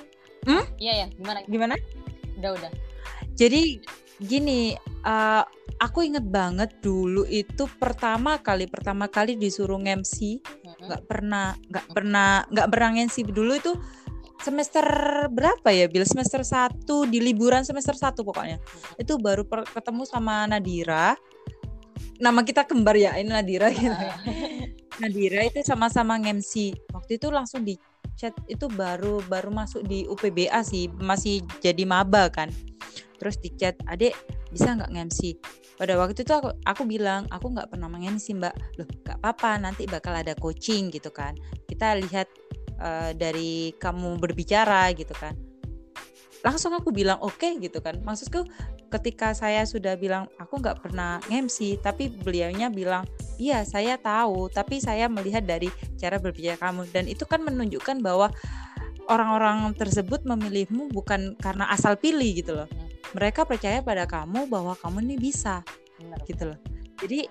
[0.77, 1.75] iya ya gimana gimana?
[2.35, 2.71] udah udah
[3.33, 3.83] Jadi
[4.23, 5.43] gini, uh,
[5.79, 10.39] aku inget banget dulu itu pertama kali pertama kali disuruh MC
[10.83, 13.71] nggak pernah nggak pernah nggak pernah MC dulu itu
[14.43, 14.83] semester
[15.31, 16.03] berapa ya Bil?
[16.03, 18.59] Semester 1 di liburan semester 1 pokoknya.
[18.99, 21.15] Itu baru per- ketemu sama Nadira.
[22.19, 23.87] Nama kita kembar ya ini Nadira gitu
[25.01, 27.77] Nadira itu sama-sama MC waktu itu langsung di
[28.13, 32.53] chat itu baru baru masuk di UPBA sih masih jadi maba kan.
[33.17, 34.13] Terus di chat adek
[34.53, 35.39] bisa nggak nge-MC
[35.73, 38.53] pada waktu itu aku aku bilang aku nggak pernah nge-MC mbak.
[38.77, 41.33] Loh nggak apa-apa nanti bakal ada coaching gitu kan.
[41.65, 42.29] Kita lihat
[42.77, 45.33] eh, dari kamu berbicara gitu kan.
[46.45, 47.97] Langsung aku bilang oke gitu kan.
[48.05, 48.45] Maksudku
[48.93, 53.01] ketika saya sudah bilang aku nggak pernah nge-MC tapi beliaunya bilang
[53.37, 56.89] iya saya tahu tapi saya melihat dari cara berbicara kamu.
[56.91, 58.31] Dan itu kan menunjukkan bahwa
[59.11, 62.69] orang-orang tersebut memilihmu bukan karena asal pilih gitu loh.
[63.13, 65.61] Mereka percaya pada kamu bahwa kamu ini bisa
[66.25, 66.59] gitu loh.
[67.03, 67.27] Jadi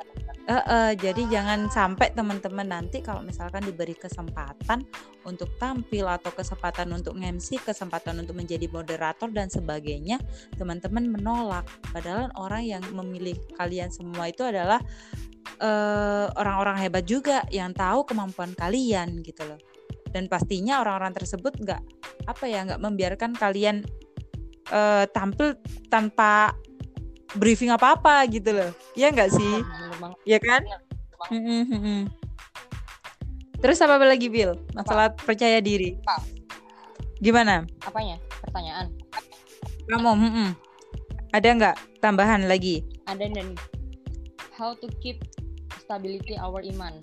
[0.49, 4.83] eh, eh, jadi jangan sampai teman-teman nanti kalau misalkan diberi kesempatan
[5.23, 10.19] untuk tampil atau kesempatan untuk MC kesempatan untuk menjadi moderator dan sebagainya
[10.59, 11.67] teman-teman menolak.
[11.95, 14.83] Padahal orang yang memilih kalian semua itu adalah
[15.63, 19.61] eh, orang-orang hebat juga yang tahu kemampuan kalian gitu loh.
[20.13, 21.83] Dan pastinya orang-orang tersebut nggak
[22.29, 23.87] apa ya nggak membiarkan kalian
[24.75, 25.55] eh, tampil
[25.87, 26.51] tanpa
[27.37, 28.71] briefing apa-apa gitu loh.
[28.97, 29.53] Ya nggak sih?
[29.63, 30.19] Bener banget.
[30.25, 30.63] Ya kan?
[31.31, 32.11] Mm-mm.
[33.63, 35.95] terus apa lagi Bill masalah percaya diri.
[36.03, 36.19] Apa?
[37.23, 37.63] gimana?
[37.87, 38.19] Apanya?
[38.43, 38.91] Pertanyaan?
[39.87, 40.49] Kamu mm-mm.
[41.31, 42.83] ada nggak tambahan lagi?
[43.07, 43.55] Ada dan
[44.51, 45.23] how to keep
[45.79, 46.99] stability our iman.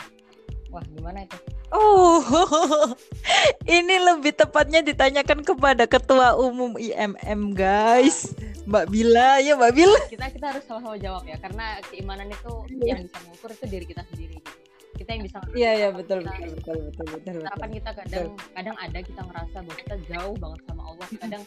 [0.69, 1.39] Wah gimana itu?
[1.69, 2.21] Oh,
[3.69, 8.33] ini lebih tepatnya ditanyakan kepada Ketua Umum IMM, guys.
[8.69, 9.99] Mbak Bila, ya Mbak Bila.
[10.07, 12.85] kita kita harus sama-sama jawab ya karena keimanan itu Iya.
[12.87, 14.51] yang bisa mengukur itu diri kita sendiri gitu
[14.95, 17.35] kita yang bisa Iya iya betul kita betul betul betul betul betul.
[17.41, 21.43] harapan kita kadang kadang ada kita ngerasa bahwa kita jauh banget sama Allah kadang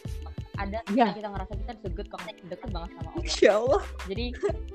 [0.53, 1.05] ada Iya.
[1.11, 3.81] kita ngerasa kita deket banget deket banget sama Allah Insya Allah.
[4.05, 4.25] jadi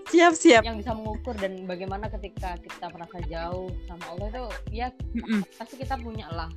[0.09, 0.63] Siap siap.
[0.65, 5.45] yang bisa mengukur dan bagaimana ketika kita merasa jauh sama Allah itu ya Mm-mm.
[5.55, 6.49] pasti kita punya lah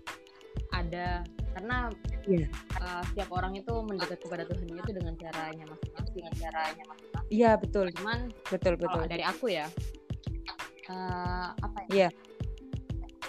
[0.82, 1.10] ada.
[1.52, 1.78] Karena
[2.26, 2.48] Iya.
[2.80, 7.32] uh, setiap orang itu mendekat kepada Tuhan itu dengan caranya masing-masing dengan caranya masing-masing.
[7.34, 7.86] Iya betul.
[7.98, 8.18] Cuman
[8.48, 9.04] betul betul.
[9.10, 9.68] dari aku ya
[10.92, 11.90] uh, apa ya?
[11.92, 12.10] Iya.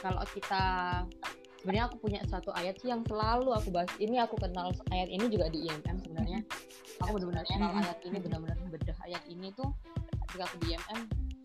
[0.02, 0.62] kalau kita
[1.62, 3.86] sebenarnya aku punya satu ayat sih yang selalu aku bahas.
[4.02, 6.42] Ini aku kenal ayat ini juga di IMM sebenarnya.
[7.06, 9.70] Aku benar-benar kenal ayat ini benar-benar bedah ayat ini tuh.
[10.26, 11.00] Ketika aku di IMM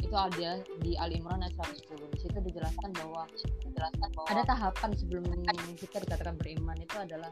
[0.07, 3.27] itu ada di Ali Imran ayat 110 di situ dijelaskan bahwa
[3.67, 5.23] dijelaskan bahwa ada tahapan sebelum
[5.75, 7.31] kita dikatakan beriman itu adalah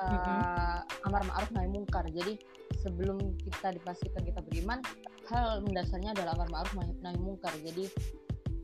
[0.00, 2.08] uh, amar ma'ruf nahi mungkar.
[2.08, 2.40] Jadi
[2.80, 4.80] sebelum kita dipastikan kita beriman
[5.28, 7.52] hal mendasarnya adalah amar ma'ruf nahi nahi mungkar.
[7.60, 7.92] Jadi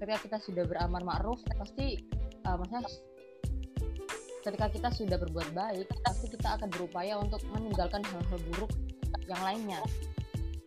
[0.00, 2.00] ketika kita sudah beramar ma'ruf pasti
[2.48, 2.88] uh, maksudnya
[4.40, 8.72] ketika kita sudah berbuat baik pasti kita akan berupaya untuk meninggalkan hal-hal buruk
[9.28, 9.84] yang lainnya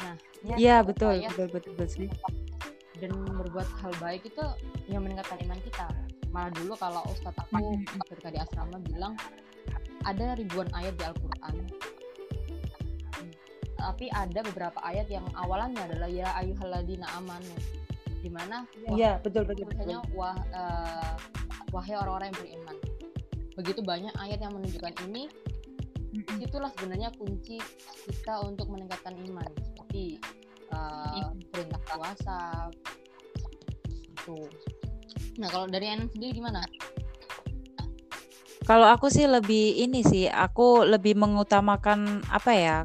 [0.04, 0.16] nah
[0.60, 2.10] Iya ada betul upaya betul betul betul sih.
[3.00, 4.44] dan berbuat hal baik itu
[4.88, 5.88] yang meningkatkan iman kita
[6.30, 8.00] malah dulu kalau ustadz aku Mhm.
[8.08, 9.14] ketika di asrama bilang
[10.04, 11.56] ada ribuan ayat di Al-Quran
[13.76, 17.56] tapi ada beberapa ayat yang awalannya adalah ya ayuhaladina amanu
[18.24, 21.14] di mana wah, Iya betul betul tulisannya wah eh,
[21.76, 22.78] wahai orang-orang yang beriman
[23.54, 25.30] begitu banyak ayat yang menunjukkan ini.
[26.38, 27.58] Itulah sebenarnya kunci
[28.06, 29.50] kita untuk meningkatkan iman.
[29.62, 30.22] Seperti
[30.70, 32.40] uh, perintah puasa
[33.90, 34.40] itu.
[35.42, 36.62] Nah kalau dari Anan sendiri gimana?
[38.64, 42.78] Kalau aku sih lebih ini sih, aku lebih mengutamakan apa ya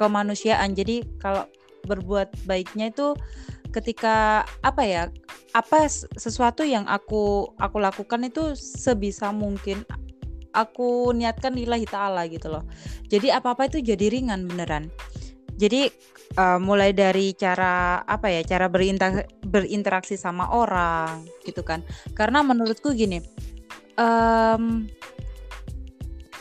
[0.00, 0.72] kemanusiaan.
[0.72, 1.44] Jadi kalau
[1.84, 3.12] berbuat baiknya itu
[3.68, 5.02] ketika apa ya
[5.52, 9.84] apa sesuatu yang aku aku lakukan itu sebisa mungkin
[10.58, 12.66] aku niatkan lillahi ta'ala gitu loh.
[13.06, 14.90] Jadi apa-apa itu jadi ringan beneran.
[15.58, 15.90] Jadi
[16.38, 21.82] eh, mulai dari cara apa ya cara berinter- berinteraksi sama orang gitu kan.
[22.14, 23.22] Karena menurutku gini
[23.98, 24.86] em,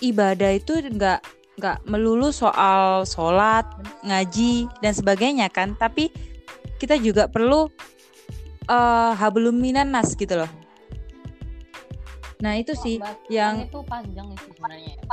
[0.02, 1.22] ibadah itu nggak
[1.58, 3.66] nggak melulu soal sholat
[4.06, 5.74] ngaji dan sebagainya kan.
[5.74, 6.14] Tapi
[6.78, 7.70] kita juga perlu
[8.68, 10.67] eh hablum minan nas gitu loh
[12.38, 15.04] nah itu sih Bahas yang itu panjang sih sebenarnya ya.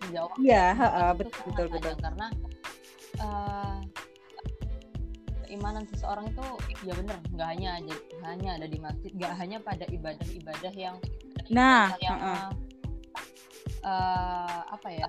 [0.00, 2.26] Sejauh Iya, sangat betul, betul, panjang karena
[3.20, 3.76] eh,
[5.50, 6.46] keimanan seseorang itu
[6.86, 10.96] ya bener nggak hanya aja hanya ada di masjid nggak hanya pada ibadah-ibadah yang
[11.50, 12.48] nah yang heeh.
[13.82, 15.08] eh, apa ya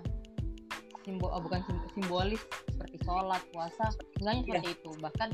[1.05, 2.41] simbol oh, bukan sim- simbolis
[2.73, 3.85] seperti sholat puasa
[4.17, 5.29] nggak hanya seperti itu bahkan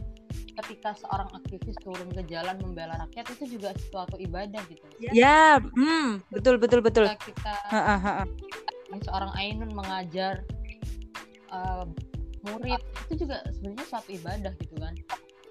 [0.63, 4.86] ketika seorang aktivis turun ke jalan membela rakyat itu juga suatu ibadah gitu.
[5.13, 5.62] Ya.
[5.62, 7.06] Hmm, betul betul betul.
[7.06, 8.28] Ketika kita Heeh, heeh.
[8.89, 10.41] ini seorang Ainun mengajar
[11.54, 11.86] eh,
[12.48, 14.93] murid itu juga sebenarnya suatu ibadah gitu kan.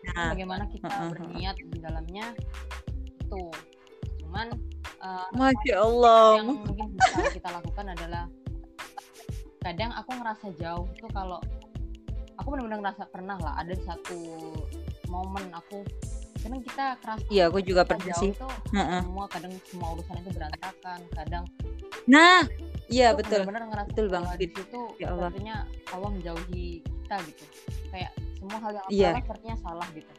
[0.07, 2.27] Nah, bagaimana kita berniat di dalamnya
[3.23, 3.43] itu
[4.27, 4.51] cuman
[5.03, 6.43] eh, masya Allah.
[6.43, 8.25] yang mungkin bisa kita lakukan adalah
[9.63, 11.43] kadang aku ngerasa jauh tuh kalau
[12.39, 14.19] aku benar-benar ngerasa pernah lah ada satu
[15.09, 15.83] momen aku
[16.39, 19.01] kadang kita keras iya aku juga pernah sih tuh Heeh.
[19.03, 21.45] semua kadang semua urusan itu berantakan kadang
[22.07, 22.43] nah
[22.87, 24.53] iya betul benar-benar ngerasa Betul banget, di Dit.
[24.57, 25.29] situ Ya Allah.
[25.29, 25.57] sepertinya
[25.91, 27.45] Allah menjauhi kita gitu
[27.91, 29.09] kayak semua hal yang aku Iya.
[29.11, 30.13] salah sepertinya salah gitu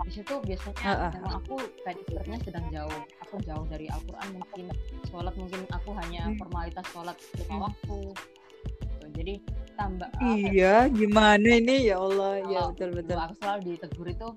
[0.00, 1.10] di situ biasanya Heeh.
[1.20, 1.54] memang aku
[1.84, 4.64] kayak sepertinya sedang jauh aku jauh dari Al-Quran mungkin
[5.06, 6.36] sholat mungkin aku hanya Hmm.
[6.40, 7.62] formalitas sholat lima Hmm.
[7.68, 9.06] waktu Gitu.
[9.12, 9.34] jadi
[9.80, 10.08] tambah.
[10.20, 11.88] Ya, iya gimana ini?
[11.88, 12.44] Ya Allah.
[12.44, 13.16] Ya Kalau betul betul.
[13.16, 14.28] aku selalu ditegur itu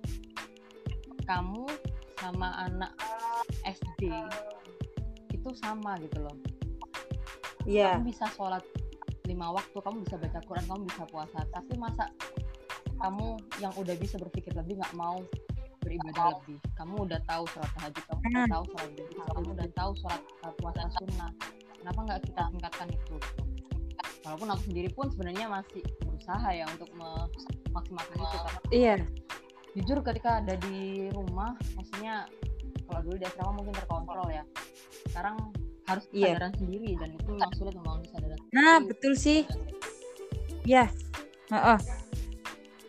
[1.24, 1.64] kamu
[2.16, 2.92] sama anak
[3.68, 4.08] SD
[5.30, 6.36] itu sama gitu loh.
[7.68, 8.00] Iya.
[8.00, 8.64] Kamu bisa sholat
[9.24, 11.40] lima waktu kamu bisa baca Quran kamu bisa puasa.
[11.52, 12.08] Tapi masa
[13.00, 15.20] kamu yang udah bisa berpikir lebih nggak mau
[15.84, 16.60] beribadah lebih?
[16.80, 18.52] Kamu udah tahu sholat tahajud kamu udah Hmm.
[18.52, 18.90] tahu sholat
[19.36, 20.22] kamu udah tahu sholat
[20.60, 21.32] puasa sunnah.
[21.84, 23.16] Kenapa nggak kita tingkatkan itu
[24.24, 28.96] walaupun aku sendiri pun sebenarnya masih berusaha ya untuk memaksimalkan itu karena iya.
[29.76, 32.26] jujur ketika ada di rumah maksudnya
[32.88, 34.44] kalau dulu di asrama mungkin terkontrol ya.
[35.10, 35.36] Sekarang
[35.84, 36.36] harus Iya.
[36.40, 38.90] kesadaran sendiri dan itu memang sulit membangun kesadaran nah sendiri.
[38.94, 39.40] betul sih.
[40.64, 40.88] Ya
[41.52, 41.80] heeh.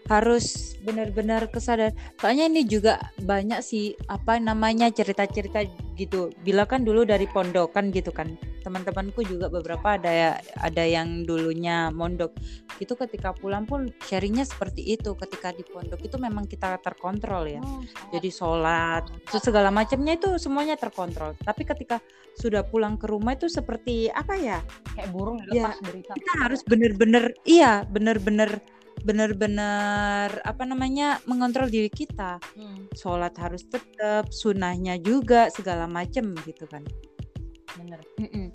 [0.05, 1.97] harus benar-benar kesadaran.
[2.20, 5.64] Soalnya ini juga banyak sih apa namanya cerita-cerita
[5.97, 6.29] gitu.
[6.44, 11.92] Bila kan dulu dari pondokan gitu kan teman-temanku juga beberapa ada ya ada yang dulunya
[11.92, 12.33] mondok.
[12.81, 17.61] Itu ketika pulang pun sharingnya seperti itu ketika di pondok itu memang kita terkontrol ya.
[17.61, 21.37] Hmm, jadi sholat itu segala macamnya itu semuanya terkontrol.
[21.37, 22.00] Tapi ketika
[22.40, 24.59] sudah pulang ke rumah itu seperti apa ya?
[24.96, 28.64] Kayak burung Ya, dilepas dari kita harus bener-bener iya bener-bener
[29.05, 32.40] bener-bener apa namanya mengontrol diri kita.
[32.57, 36.81] Hmm, sholat harus tetap sunnahnya juga segala macem gitu kan
[37.74, 38.00] bener.
[38.16, 38.48] Mm-mm.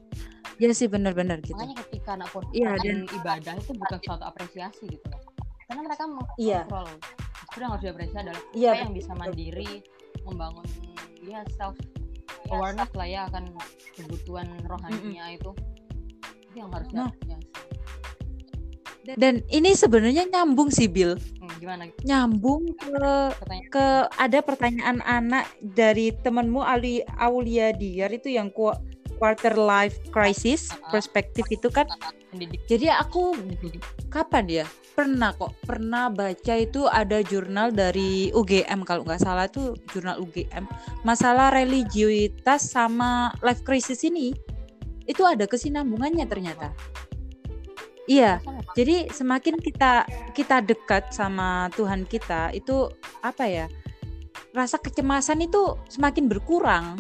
[0.58, 1.56] ya sih bener-bener gitu.
[1.56, 5.22] Makanya ketika anak pun Iya, dan ibadah itu bukan suatu apresiasi gitu loh.
[5.66, 6.04] Karena mereka
[6.36, 6.68] Iya.
[6.68, 6.88] mengontrol
[7.40, 9.72] justru yang harus diapresiasi adalah Iya, yang bisa mandiri
[10.22, 10.66] membangun
[11.22, 11.80] ya self
[12.50, 13.44] awareness lah ya akan
[13.94, 15.52] kebutuhan rohaninya itu.
[16.44, 17.08] Itu yang harus Nah.
[17.08, 17.48] diapresiasi.
[19.10, 21.90] Dan ini sebenarnya nyambung sih Bill Hmm, gimana?
[22.04, 23.00] Nyambung ke
[23.34, 23.70] pertanyaan.
[23.72, 28.76] ke ada pertanyaan anak dari temanmu Ali Aulia Diar itu yang ku-
[29.20, 31.86] quarter life crisis perspektif itu kan.
[32.66, 33.36] Jadi aku
[34.08, 34.66] kapan ya?
[34.96, 40.68] Pernah kok pernah baca itu ada jurnal dari UGM kalau nggak salah itu jurnal UGM
[41.08, 44.36] masalah religiusitas sama life crisis ini
[45.08, 46.76] itu ada kesinambungannya ternyata.
[48.12, 48.44] Iya
[48.78, 50.06] jadi semakin kita
[50.36, 52.90] kita dekat sama Tuhan kita itu
[53.26, 53.66] apa ya
[54.54, 56.98] rasa kecemasan itu semakin berkurang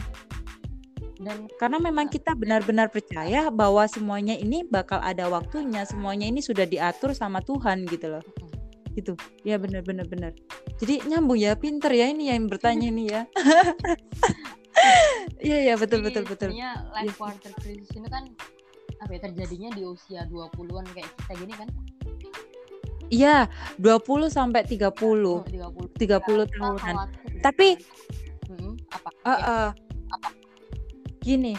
[1.29, 6.65] dan karena memang kita benar-benar percaya bahwa semuanya ini bakal ada waktunya semuanya ini sudah
[6.65, 8.25] diatur sama Tuhan gitu loh.
[8.97, 9.13] Gitu.
[9.45, 10.33] Ya benar-benar benar
[10.81, 13.21] jadi nyambung ya pinter ya ini yang bertanya ini ya.
[15.39, 16.55] Iya iya betul betul betul.
[16.55, 17.19] sebenarnya life Iya.
[17.19, 18.23] quarter crisis ini kan
[18.99, 21.67] apa ya terjadinya di usia 20-an kayak kita gini kan?
[23.11, 23.35] Iya
[23.75, 24.87] 20 sampai 30
[25.27, 26.79] Oh, 30 30 Kita tahunan.
[26.79, 28.55] khawatir Tapi- kan.
[28.55, 29.09] Mm, apa?
[29.11, 29.69] Eh, Ya, eh,
[31.21, 31.55] gini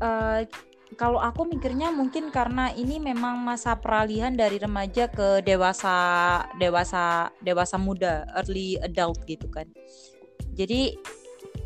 [0.00, 0.40] eh,
[0.96, 5.94] kalau aku mikirnya mungkin karena ini memang masa peralihan dari remaja ke dewasa
[6.56, 9.68] dewasa dewasa muda early adult gitu kan
[10.56, 10.96] jadi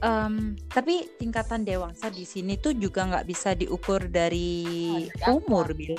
[0.02, 5.72] em, tapi tingkatan dewasa di sini tuh juga nggak bisa diukur dari umur?
[5.76, 5.96] Bil.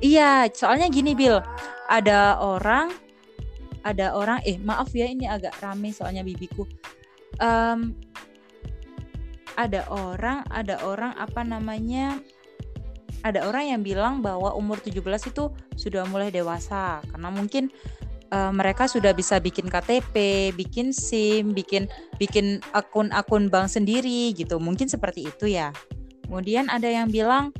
[0.00, 1.44] Iya, soalnya gini Bill,
[1.88, 2.88] ada orang,
[3.84, 6.64] ada orang, eh maaf ya ini agak rame soalnya bibiku.
[7.36, 7.92] Em,
[9.56, 12.20] ada orang, ada orang apa namanya?
[13.20, 17.68] Ada orang yang bilang bahwa umur 17 itu sudah mulai dewasa karena mungkin
[18.32, 20.14] eh, mereka sudah bisa bikin KTP,
[20.56, 21.84] bikin SIM, bikin
[22.16, 24.56] bikin akun-akun bank sendiri gitu.
[24.56, 25.68] Mungkin seperti itu ya.
[26.24, 27.52] Kemudian ada yang bilang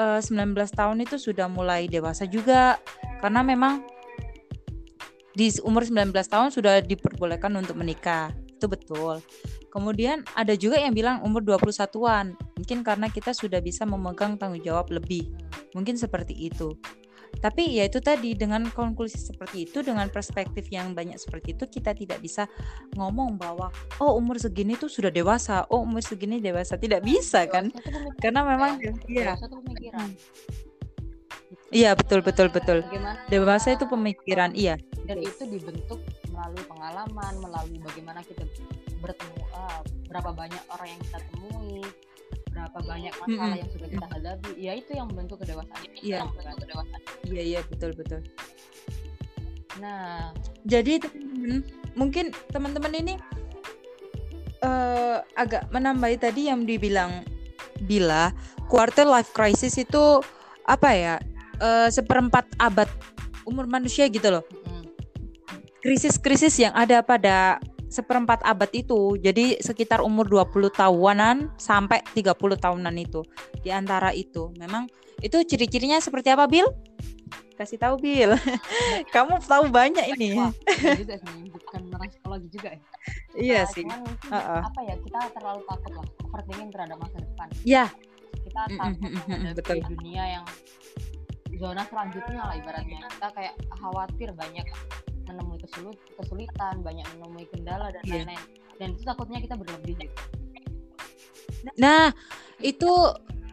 [0.00, 2.82] eh, 19 tahun itu sudah mulai dewasa juga
[3.22, 3.86] karena memang
[5.36, 8.32] di umur 19 tahun sudah diperbolehkan untuk menikah.
[8.56, 9.20] Itu betul.
[9.76, 12.32] Kemudian ada juga yang bilang umur 21-an.
[12.56, 15.28] Mungkin karena kita sudah bisa memegang tanggung jawab lebih.
[15.76, 16.72] Mungkin seperti itu.
[17.36, 21.92] Tapi ya itu tadi dengan konklusi seperti itu dengan perspektif yang banyak seperti itu kita
[21.92, 22.48] tidak bisa
[22.96, 23.68] ngomong bahwa
[24.00, 26.80] oh umur segini tuh sudah dewasa, oh umur segini dewasa.
[26.80, 27.68] Tidak bisa kan?
[27.68, 28.16] Tuh pemikiran.
[28.16, 28.80] Karena memang
[29.12, 29.36] iya.
[29.36, 30.08] Tuh pemikiran
[31.74, 32.86] Iya, betul betul betul.
[33.26, 34.78] Dewasa itu pemikiran, iya.
[35.02, 35.98] dan itu dibentuk
[36.30, 38.46] melalui pengalaman melalui bagaimana kita
[38.98, 41.80] bertemu ah, berapa banyak orang yang kita temui
[42.50, 43.60] berapa banyak masalah Mm-mm.
[43.60, 46.24] yang sudah kita hadapi ya itu yang membentuk kedewasaan Iya.
[46.24, 48.20] membentuk kedewasaan Iya, iya, betul betul.
[49.76, 50.32] nah
[50.64, 51.60] Jadi teman-teman,
[51.94, 53.14] mungkin teman-teman ini
[54.56, 57.22] eh agak menambahi tadi yang dibilang
[57.84, 58.32] bila
[58.66, 60.24] quarter life crisis itu
[60.64, 61.14] apa ya?
[61.56, 62.88] eh, seperempat abad
[63.44, 64.44] umur manusia gitu loh.
[65.78, 69.14] Krisis-krisis yang ada pada seperempat abad itu.
[69.16, 73.22] Jadi sekitar umur 20 tahunan sampai 30 tahunan itu.
[73.60, 74.50] Di antara itu.
[74.56, 74.86] Memang
[75.18, 76.68] itu ciri-cirinya seperti apa, Bill?
[77.56, 78.36] Kasih tahu, Bill.
[79.16, 80.36] Kamu tahu banyak ini.
[80.36, 82.80] wah iya juga sih bukan orang psikologi juga ya
[83.32, 83.84] Iya Nah, sih.
[83.84, 84.60] mungkin Uh-uh.
[84.64, 87.84] apa ya kita terlalu takut lah overthinking terhadap masa depan Ya,
[88.44, 89.76] kita takut mm, mm, mm, betul.
[89.88, 90.44] dunia yang
[91.56, 94.66] zona selanjutnya lah ibaratnya kita kayak khawatir banyak
[95.26, 98.22] menemui kesulit, kesulitan banyak menemui kendala dan Iya.
[98.22, 98.42] lain-lain
[98.76, 100.14] dan itu takutnya kita berlebih gitu
[101.74, 102.14] Nah,
[102.60, 102.92] itu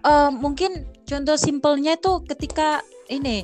[0.02, 0.72] eh, mungkin
[1.04, 3.41] contoh simpelnya tuh ketika ini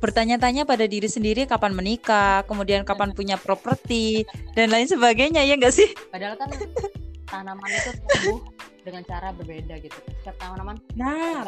[0.00, 4.24] bertanya-tanya pada diri sendiri kapan menikah, kemudian kapan punya properti
[4.54, 5.92] dan lain sebagainya ya enggak sih?
[6.08, 6.48] padahal kan
[7.28, 8.40] tanaman itu tumbuh
[8.80, 11.44] dengan cara berbeda gitu setiap tanaman Nah,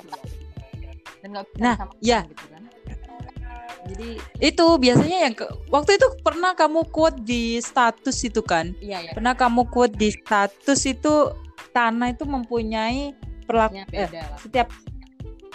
[1.23, 2.21] dan nggak bisa Nah, disamakan ya.
[2.29, 2.63] gitu kan
[3.83, 8.71] jadi itu biasanya yang ke- waktu itu pernah kamu quote di status itu kan?
[8.79, 11.35] iya ya Pernah kamu quote di status itu
[11.73, 14.39] tanah itu mempunyai perlaku Maksudnya eh, lah.
[14.39, 14.69] setiap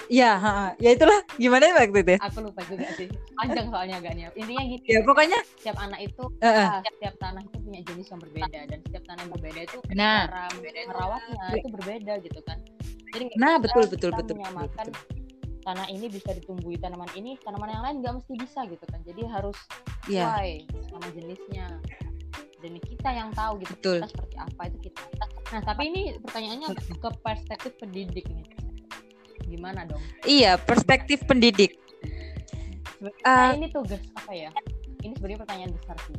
[0.08, 0.68] ya ha, ha.
[0.80, 2.20] ya itulah gimana waktu itu ya?
[2.24, 3.08] Aku lupa juga sih.
[3.36, 4.24] Panjang soalnya agak nih.
[4.36, 4.86] Intinya gitu.
[4.88, 6.68] ya pokoknya Setiap anak itu eh, eh.
[6.68, 10.20] ah, setiap tanah itu punya jenis yang berbeda dan setiap tanah yang berbeda itu Nah.
[10.28, 10.44] cara
[10.88, 12.58] merawatnya itu berbeda gitu kan.
[13.08, 15.17] Jadi nah betul betul betul, menyamakan betul.
[15.68, 19.04] Tanah ini bisa ditumbuhi tanaman ini, tanaman yang lain nggak mesti bisa gitu kan.
[19.04, 19.58] Jadi harus
[20.08, 20.52] ya sesuai
[20.88, 21.68] sama jenisnya.
[22.58, 23.98] Dan kita yang tahu gitu Betul.
[24.02, 25.02] kita seperti apa itu kita.
[25.52, 28.48] Nah tapi ini pertanyaannya ke perspektif pendidik nih.
[29.48, 30.00] Gimana dong?
[30.24, 31.80] iya perspektif pendidik
[32.98, 33.54] Nah, Ah.
[33.54, 34.50] ini tugas apa ya?
[35.06, 36.18] Ini sebenarnya pertanyaan besar sih.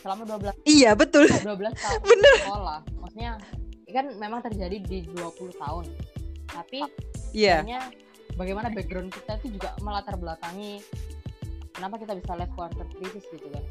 [0.00, 1.44] Selama 12 iya betul 12
[1.76, 2.36] tahun Bener.
[2.40, 3.30] sekolah, maksudnya
[3.88, 5.84] kan memang terjadi di 20 tahun.
[6.48, 6.80] Tapi
[7.30, 7.82] iya sebenarnya
[8.38, 10.78] bagaimana background kita itu juga melatar belakangi
[11.74, 13.64] kenapa kita bisa live quarter crisis gitu kan.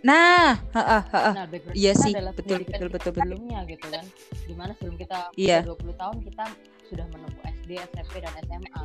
[0.00, 1.30] nah ha, ha, ha, ha.
[1.34, 4.04] Nah, background iya kita sih adalah betul betul betul betul sebelumnya gitu kan.
[4.46, 5.58] Di mana sebelum kita Iya.
[5.66, 6.44] usia 20 tahun kita
[6.88, 8.82] sudah menempuh SD, SMP dan SMA.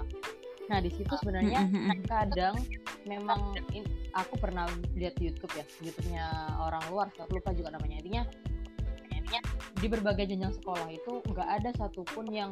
[0.65, 1.61] Nah, di situ sebenarnya
[2.09, 2.57] kadang
[3.05, 3.87] memang in-
[4.17, 4.65] aku pernah
[4.97, 6.25] lihat YouTube ya YouTube-nya
[6.57, 8.23] orang luar aku lupa juga namanya intinya
[9.75, 12.51] di berbagai jenjang sekolah itu nggak ada satupun yang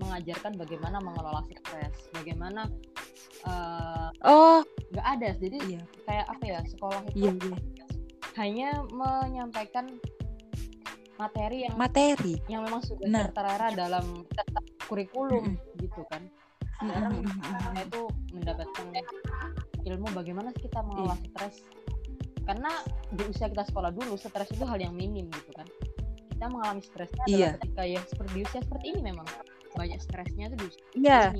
[0.00, 2.66] mengajarkan bagaimana mengelola stres bagaimana
[3.46, 4.64] eh, oh.
[4.90, 5.82] nggak ada jadi iya.
[6.08, 7.86] kayak apa ya sekolah itu iya iya.
[8.40, 9.86] hanya menyampaikan
[11.20, 12.34] materi yang materi.
[12.48, 13.28] yang memang sudah Nah.
[13.28, 14.24] tertera dalam
[14.88, 16.24] kurikulum gitu kan.
[16.80, 18.86] Mm, sekarang mm, mm, mm, itu mendapatkan
[19.84, 21.28] ilmu bagaimana kita mengelola Iya.
[21.28, 21.56] stres.
[22.48, 22.72] Karena
[23.12, 25.68] di usia kita sekolah dulu stres itu hal yang minim gitu kan.
[26.32, 27.50] Kita mengalami stresnya adalah Iya.
[27.60, 29.28] ketika ya seperti di usia seperti ini memang
[29.72, 30.68] banyak stresnya itu di
[30.98, 31.30] iya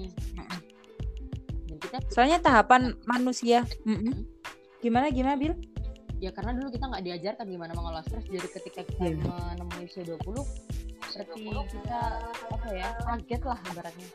[1.66, 4.04] dan kita soalnya tahapan manusia Mm, mm.
[4.06, 4.22] Mm.
[4.80, 5.54] gimana gimana bil
[6.20, 9.16] ya karena dulu kita nggak diajarkan gimana mengelola stres jadi ketika kita Iya.
[9.56, 10.20] menemui usia 20
[11.10, 12.00] seperti kita
[12.46, 14.06] apa ya kaget lah ibaratnya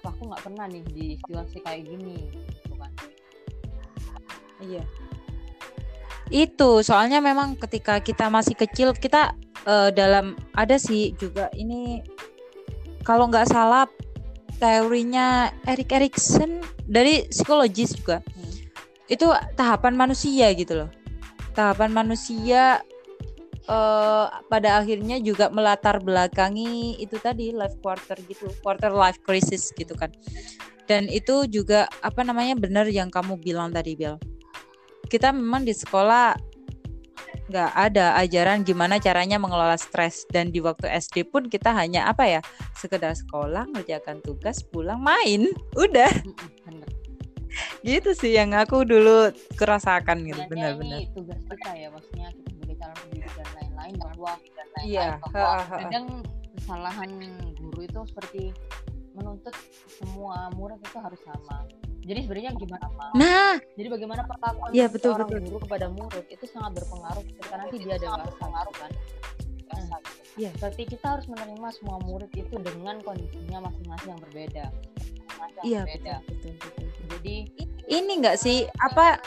[0.00, 2.92] Wah, aku nggak pernah nih di situasi kayak gini gitu kan
[4.60, 4.84] Iya.
[6.28, 9.32] Itu soalnya memang ketika kita masih kecil kita
[9.64, 12.04] eh, dalam ada sih juga ini
[13.10, 13.90] kalau nggak salah
[14.62, 18.22] teorinya Erik Erikson dari psikologis juga.
[18.22, 18.54] Hmm.
[19.10, 20.90] Itu tahapan manusia gitu loh.
[21.58, 22.78] Tahapan manusia
[23.66, 29.98] eh, pada akhirnya juga melatar belakangi itu tadi life quarter gitu, quarter life crisis gitu
[29.98, 30.14] kan.
[30.86, 34.22] Dan itu juga apa namanya benar yang kamu bilang tadi Bel
[35.10, 36.38] kita memang di sekolah
[37.50, 40.24] nggak ada ajaran gimana caranya mengelola stres.
[40.30, 42.40] Dan di waktu SD pun kita hanya apa ya
[42.78, 45.50] sekedar sekolah ngerjakan tugas pulang main.
[45.74, 46.10] Udah.
[46.64, 46.88] Bener.
[47.82, 52.96] Gitu sih yang aku dulu kerasakan gitu benar-benar tugas kita ya maksudnya kita sebagai calon
[53.02, 54.32] pendidik dan lain-lain bahwa
[54.86, 55.06] iya
[55.66, 56.06] kadang
[56.54, 57.10] kesalahan
[57.58, 58.42] guru itu seperti
[59.16, 59.56] menuntut
[59.90, 61.66] semua murid itu harus sama
[62.10, 63.54] jadi sebenarnya gimana nah.
[63.78, 65.46] Jadi bagaimana perlakuan Iya, betul, seorang betul.
[65.46, 68.90] guru kepada murid itu sangat berpengaruh ketika nanti dia dewasa pengaruh kan?
[69.70, 70.00] Nah,
[70.34, 70.50] Iya.
[70.58, 74.64] berarti kita harus menerima semua murid itu dengan kondisinya masing-masing yang berbeda.
[75.64, 77.04] Iya betul betul betul, betul.
[77.16, 77.34] jadi
[77.88, 78.58] ini nggak sih?
[78.80, 79.20] Apa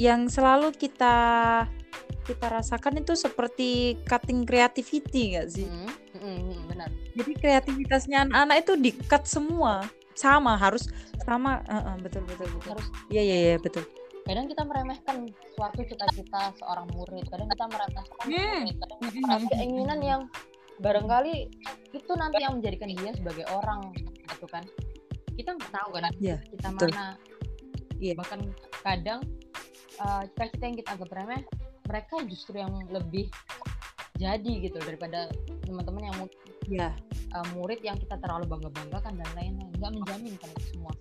[0.00, 1.16] yang selalu kita
[2.26, 5.66] kita rasakan itu seperti cutting creativity nggak sih?
[5.70, 6.90] Mm, mm, mm, mm, benar.
[7.14, 9.86] Jadi kreativitasnya anak-anak itu di-cut semua
[10.16, 10.88] sama harus
[11.22, 12.72] sama eh, eh, betul betul betul.
[12.72, 12.86] Harus.
[13.08, 13.84] Iya iya iya betul.
[14.26, 15.16] Kadang kita meremehkan
[15.54, 18.58] suatu cita-cita seorang murid kadang kita meremehkan Hmm.
[18.64, 20.22] murid kadang kita meremehkan keinginan yang
[20.76, 21.34] barangkali
[21.92, 23.92] itu nanti yang menjadikan dia sebagai orang
[24.26, 24.64] gitu kan.
[25.36, 26.90] Kita nggak tahu kan Iya, kita betul.
[26.90, 27.06] mana.
[27.96, 28.12] Iya.
[28.12, 28.40] bahkan
[28.82, 29.20] kadang
[29.98, 31.42] uh, cita-cita yang kita anggap remeh
[31.86, 33.30] mereka justru yang lebih
[34.16, 35.28] jadi gitu daripada
[35.64, 36.36] teman-teman yang mu-
[36.66, 36.88] iya
[37.34, 39.70] uh, murid yang kita terlalu bangga banggakan dan lain-lain.
[39.78, 40.92] Nggak menjamin kan itu semua.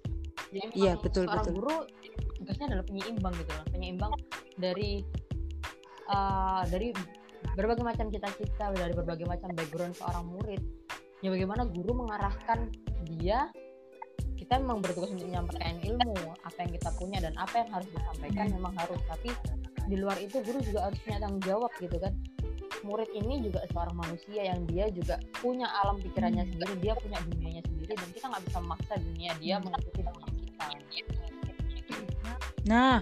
[0.55, 1.55] Jadi Iya, betul, seorang betul.
[1.59, 1.77] guru
[2.39, 3.65] tugasnya adalah penyeimbang gitu loh.
[3.73, 4.13] Penyeimbang
[4.55, 4.91] dari
[6.07, 6.87] uh, dari
[7.55, 10.61] berbagai macam cita-cita dari berbagai macam background seorang murid.
[11.23, 12.71] Ya bagaimana guru mengarahkan
[13.07, 13.49] dia
[14.35, 16.13] kita memang bertugas untuk menyampaikan ilmu
[16.43, 18.55] apa yang kita punya dan apa yang harus disampaikan Hmm.
[18.61, 19.01] memang harus.
[19.09, 19.29] Tapi
[19.85, 22.13] di luar itu guru juga harus punya tanggung jawab gitu kan
[22.83, 26.51] murid ini juga seorang manusia yang dia juga punya alam pikirannya Hmm.
[26.57, 29.63] sendiri dia punya dunianya sendiri dan kita nggak bisa memaksa dunia dia Hmm.
[29.69, 30.65] mengikuti dunia kita
[32.65, 32.97] nah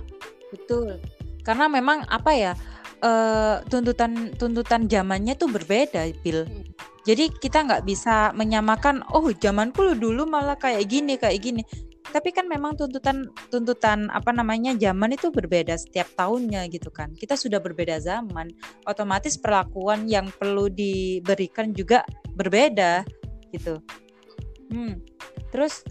[0.52, 1.00] betul
[1.42, 2.54] karena memang apa ya
[3.04, 6.64] eh, tuntutan tuntutan zamannya tuh berbeda Bill Hmm.
[7.04, 11.64] jadi kita nggak bisa menyamakan oh zamanku dulu malah kayak gini kayak gini
[12.12, 17.40] tapi kan memang tuntutan tuntutan apa namanya zaman itu berbeda setiap tahunnya gitu kan kita
[17.40, 18.52] sudah berbeda zaman
[18.90, 22.04] otomatis perlakuan yang perlu diberikan juga
[22.36, 23.08] berbeda
[23.56, 23.80] gitu
[24.74, 24.98] Hmm.
[25.54, 25.86] Terus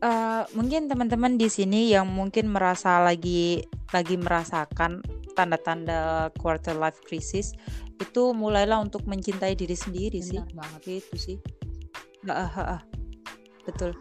[0.00, 3.60] uh, mungkin teman-teman di sini yang mungkin merasa lagi
[3.92, 5.04] lagi merasakan
[5.36, 7.52] tanda-tanda quarter life crisis
[8.00, 10.40] itu mulailah untuk mencintai diri sendiri Benar sih.
[10.56, 11.38] banget itu sih.
[12.24, 12.80] Uh, uh, uh,
[13.68, 13.92] betul.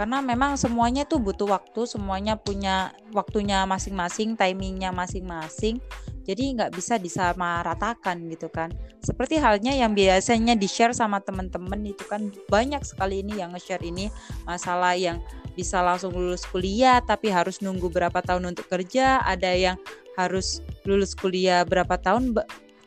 [0.00, 5.76] Karena memang semuanya tuh butuh waktu, semuanya punya waktunya masing-masing, timingnya masing-masing.
[6.24, 8.72] Jadi nggak bisa disamaratakan gitu kan.
[9.04, 13.84] Seperti halnya yang biasanya di share sama teman-teman itu kan banyak sekali ini yang nge-share
[13.84, 14.08] ini.
[14.48, 15.20] Masalah yang
[15.52, 19.20] bisa langsung lulus kuliah tapi harus nunggu berapa tahun untuk kerja.
[19.20, 19.76] Ada yang
[20.16, 22.40] harus lulus kuliah berapa tahun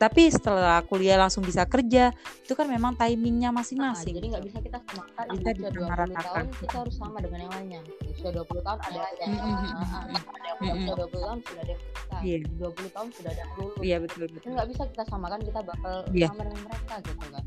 [0.03, 2.11] tapi setelah kuliah langsung bisa kerja
[2.43, 4.11] itu kan memang timingnya masing-masing.
[4.11, 7.53] Nah, jadi nggak bisa kita samakan kita usia 20 tahun kita harus sama dengan yang
[7.55, 7.81] lainnya.
[8.11, 10.35] Usia 20 tahun ada yang mm -hmm.
[10.35, 11.81] ada yang usia 20 tahun sudah ada yang
[12.27, 12.41] yeah.
[12.67, 13.79] 20 tahun sudah ada yang lulus.
[13.79, 14.21] Iya yeah, betul.
[14.27, 16.27] Betul nggak bisa kita samakan kita bakal yeah.
[16.27, 17.45] sama dengan mereka gitu kan.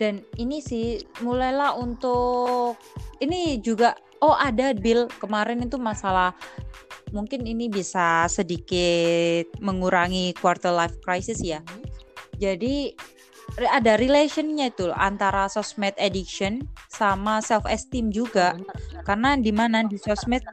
[0.00, 2.80] Dan ini sih mulailah untuk
[3.20, 6.36] ini juga oh ada Bill kemarin itu masalah
[7.10, 11.58] mungkin ini bisa sedikit mengurangi quarter life crisis ya.
[12.38, 12.94] Jadi
[13.66, 18.54] ada relationnya itu antara sosmed addiction sama self esteem juga.
[19.02, 20.44] Karena di mana di sosmed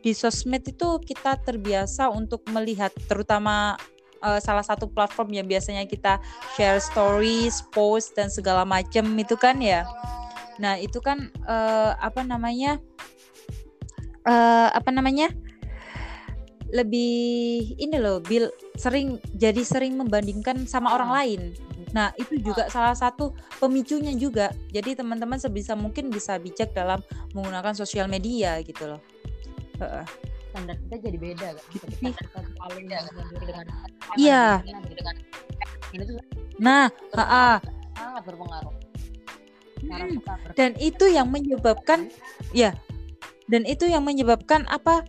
[0.00, 3.74] di sosmed itu kita terbiasa untuk melihat terutama
[4.22, 6.22] uh, salah satu platform yang biasanya kita
[6.54, 9.82] share stories, post dan segala macam itu kan ya.
[10.62, 12.80] Nah, itu kan uh, apa namanya?
[14.26, 15.30] Uh, apa namanya?
[16.74, 21.16] lebih ini loh Bill sering jadi sering membandingkan sama orang ah.
[21.22, 21.42] lain.
[21.94, 23.32] Nah, itu juga salah satu
[23.62, 24.50] pemicunya juga.
[24.74, 26.98] Jadi teman-teman sebisa mungkin bisa bijak dalam
[27.32, 29.00] menggunakan sosial media gitu loh.
[29.78, 30.02] Uh.
[30.50, 31.64] Standar kita jadi beda kan.
[31.70, 33.66] Gitu kita paling dengan
[34.18, 34.60] Iya.
[36.58, 36.90] Nah,
[37.94, 38.74] sangat berpengaruh.
[39.86, 40.18] Hmm.
[40.58, 42.10] Dan itu yang menyebabkan
[42.50, 42.74] ya.
[43.46, 45.06] Dan itu yang menyebabkan apa?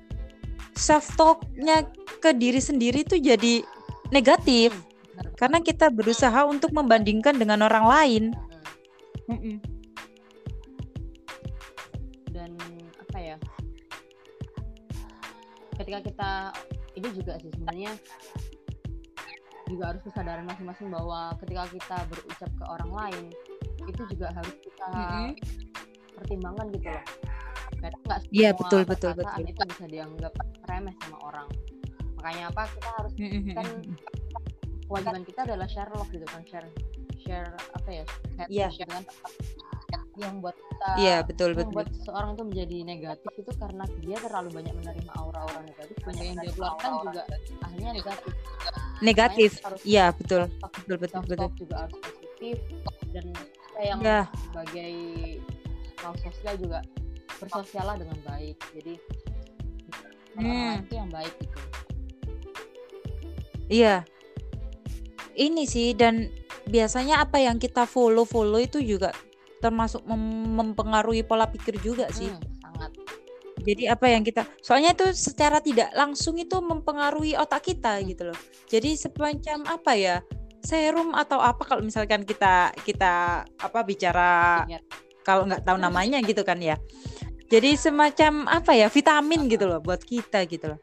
[0.77, 1.89] self talknya
[2.21, 3.65] ke diri sendiri tuh jadi
[4.13, 8.23] negatif hmm, karena kita berusaha untuk membandingkan dengan orang lain
[9.25, 9.57] hmm.
[12.29, 12.53] dan
[13.01, 13.37] apa ya
[15.81, 16.29] ketika kita
[16.93, 17.91] ini juga sih sebenarnya
[19.67, 23.25] juga harus kesadaran masing-masing bahwa ketika kita berucap ke orang lain
[23.87, 25.27] itu juga harus kita -hmm.
[26.19, 27.05] pertimbangkan gitu loh.
[27.77, 29.43] Kadang nggak iya betul betul betul.
[29.45, 30.33] itu bisa dianggap
[30.67, 31.47] remeh sama orang.
[32.19, 33.13] Makanya apa kita harus
[33.53, 33.67] kan
[34.87, 36.67] kewajiban kita adalah share love gitu kan share
[37.21, 38.03] share apa ya
[38.39, 38.69] share yeah.
[38.71, 39.03] Gitu kan
[40.17, 41.75] yang buat kita yeah, betul, yang betul.
[41.77, 45.95] buat seorang itu menjadi negatif itu karena dia terlalu banyak menerima aura-aura negatif.
[46.01, 47.21] Sehingga yang dia keluarkan juga
[47.61, 48.33] akhirnya negatif.
[48.97, 49.51] Negatif.
[49.85, 50.41] Iya betul.
[50.49, 51.49] betul betul betul.
[51.53, 52.57] juga harus positif
[53.13, 53.25] dan
[53.81, 54.25] yang yeah.
[54.49, 54.93] sebagai
[55.97, 56.79] kaum sosial juga
[57.37, 58.57] bersosial dengan baik.
[58.73, 58.93] Jadi
[60.37, 60.85] hmm.
[60.85, 61.59] itu yang baik gitu.
[63.67, 63.95] Iya.
[65.37, 66.33] Ini sih dan
[66.65, 69.13] biasanya apa yang kita follow follow itu juga
[69.61, 72.29] termasuk mem mempengaruhi pola pikir juga sih.
[72.29, 72.91] hmm, sangat.
[73.61, 78.39] Jadi apa yang kita soalnya itu secara tidak langsung itu mempengaruhi otak kita gitu loh.
[78.65, 80.17] Jadi semacam apa ya
[80.63, 84.63] serum atau apa kalau misalkan kita kita apa bicara
[85.27, 86.79] kalau nggak tahu namanya gitu kan ya.
[87.47, 90.79] Jadi semacam apa ya vitamin gitu loh buat kita gitu loh.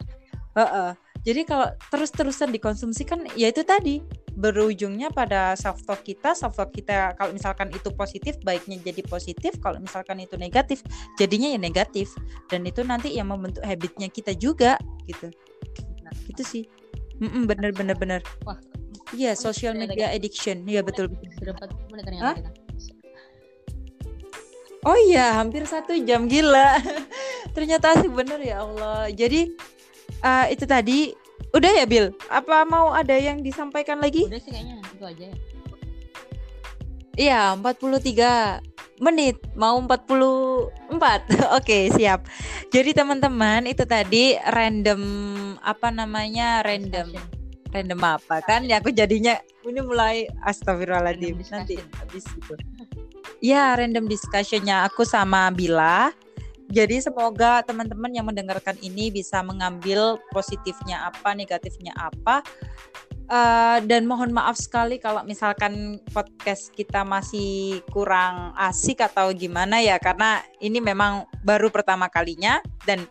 [0.54, 0.90] Uh -uh.
[1.26, 3.98] jadi kalau terus-terusan dikonsumsi kan ya itu tadi
[4.38, 9.58] berujungnya pada self talk kita self talk kita kalau misalkan itu positif baiknya jadi positif
[9.58, 10.86] kalau misalkan itu negatif
[11.18, 12.14] jadinya ya negatif.
[12.46, 14.78] Dan itu nanti yang membentuk habitnya kita juga
[15.10, 15.32] gitu.
[16.06, 16.64] Nah, gitu sih.
[17.18, 18.20] Mm -mm, bener bener bener.
[18.46, 18.58] Wah
[19.14, 21.54] iya social media addiction iya betul betul sudah
[21.90, 22.50] menit ternyata kita
[24.84, 26.76] Oh iya, hampir satu jam gila.
[27.56, 29.08] Ternyata sih bener ya Allah.
[29.08, 29.48] Jadi
[30.20, 31.16] uh, itu tadi
[31.56, 32.12] udah ya Bill.
[32.28, 34.28] Apa mau ada yang disampaikan lagi?
[34.28, 35.36] Udah sih kayaknya itu aja ya.
[37.14, 40.92] Iya, 43 menit mau 44.
[41.58, 42.28] Oke, siap.
[42.68, 45.00] Jadi teman-teman itu tadi random
[45.64, 46.60] apa namanya?
[46.60, 47.33] random
[47.74, 48.38] random apa?
[48.46, 49.34] Kan ya aku jadinya
[49.66, 51.42] ini mulai astagfirullahaladzim.
[51.50, 52.54] Nanti habis itu
[53.42, 56.14] ya random discussionnya aku sama Bila.
[56.72, 62.40] Jadi semoga teman-teman yang mendengarkan ini bisa mengambil positifnya apa, negatifnya apa.
[63.24, 70.00] Uh, dan mohon maaf sekali kalau misalkan podcast kita masih kurang asik atau gimana ya.
[70.00, 73.04] Karena ini memang baru pertama kalinya dan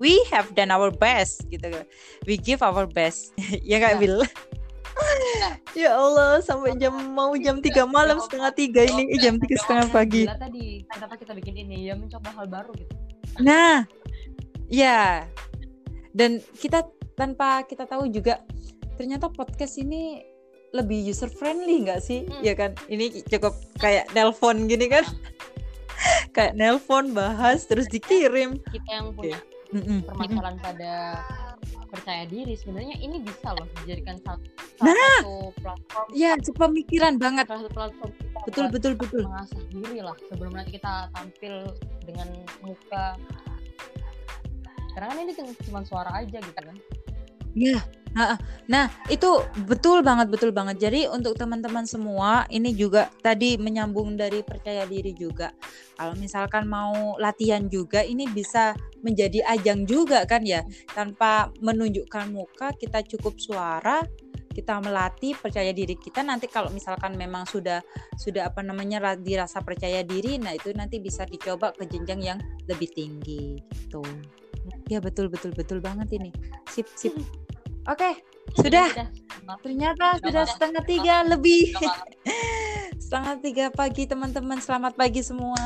[0.00, 1.72] we have done our best gitu.
[2.24, 3.32] We give our best.
[3.68, 4.00] ya nggak ya.
[4.00, 4.18] Bill?
[5.80, 9.86] ya Allah sampai jam mau jam tiga malam setengah tiga ini eh, jam tiga setengah
[9.92, 10.24] pagi.
[10.24, 12.94] Gila tadi kenapa kita bikin ini ya mencoba hal baru gitu.
[13.44, 13.84] Nah,
[14.72, 15.28] ya
[16.16, 18.40] dan kita tanpa kita tahu juga
[18.96, 20.24] ternyata podcast ini
[20.72, 22.24] lebih user friendly nggak sih?
[22.24, 22.40] Hmm.
[22.40, 22.72] Ya kan?
[22.88, 25.04] Ini cukup kayak nelpon gini kan?
[26.36, 28.60] kayak nelpon bahas terus dikirim.
[28.72, 29.98] Kita yang punya Mm-mm.
[30.04, 30.92] permasalahan pada
[31.88, 34.42] percaya diri sebenarnya ini bisa loh dijadikan satu,
[34.78, 34.92] Nah.
[34.92, 37.48] satu platform Ya, pemikiran banget.
[37.48, 39.22] satu platform kita Betul betul betul.
[39.24, 41.54] mengasah diri lah sebelum nanti kita tampil
[42.04, 42.28] dengan
[42.60, 43.16] muka
[44.92, 45.32] karena kan ini
[45.64, 46.76] cuma suara aja gitu kan
[47.56, 47.88] Ya, ha-ha.
[48.66, 50.80] Nah itu betul banget betul banget.
[50.80, 55.52] Jadi untuk teman-teman semua ini juga tadi menyambung dari percaya diri juga.
[56.00, 58.72] Kalau misalkan mau latihan juga ini bisa
[59.04, 60.64] menjadi ajang juga kan ya.
[60.96, 64.00] Tanpa menunjukkan muka kita cukup suara
[64.56, 67.84] kita melatih percaya diri kita nanti kalau misalkan memang sudah
[68.16, 72.38] sudah apa namanya ra- dirasa percaya diri nah itu nanti bisa dicoba ke jenjang yang
[72.64, 74.00] lebih tinggi gitu
[74.88, 76.32] ya betul betul betul banget ini
[76.72, 77.12] sip sip
[77.86, 78.10] oke
[78.56, 78.88] sudah.
[79.44, 81.76] Maaf, ternyata Sudah, sudah setengah tiga lebih.
[81.76, 81.96] Sudah
[83.04, 84.58] setengah tiga pagi teman-teman.
[84.58, 85.60] Selamat pagi semua.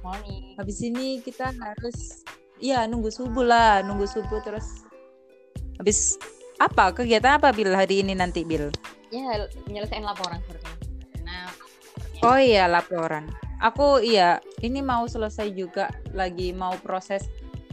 [0.00, 0.56] Morning.
[0.56, 2.24] Habis ini kita harus
[2.58, 3.84] ya nunggu subuh lah.
[3.84, 4.86] Nunggu subuh terus.
[5.78, 6.16] Habis
[6.56, 6.90] apa?
[6.96, 8.72] Kegiatan apa Bil hari ini nanti Bil?
[9.12, 10.72] Ya nyelesain laporan sepertinya
[11.22, 11.46] nah
[12.24, 13.28] oh iya laporan.
[13.62, 15.92] Aku iya ini mau selesai juga.
[16.16, 17.28] Lagi mau proses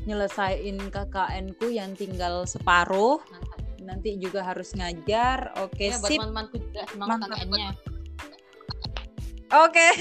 [0.06, 3.18] nyelesain KKN ku yang tinggal separuh.
[3.26, 3.49] Mantap
[3.90, 7.30] nanti juga harus ngajar oke ya buat sip teman-temanku juga semangat Mantap.
[7.42, 7.70] KKN-nya
[9.50, 9.82] Oke.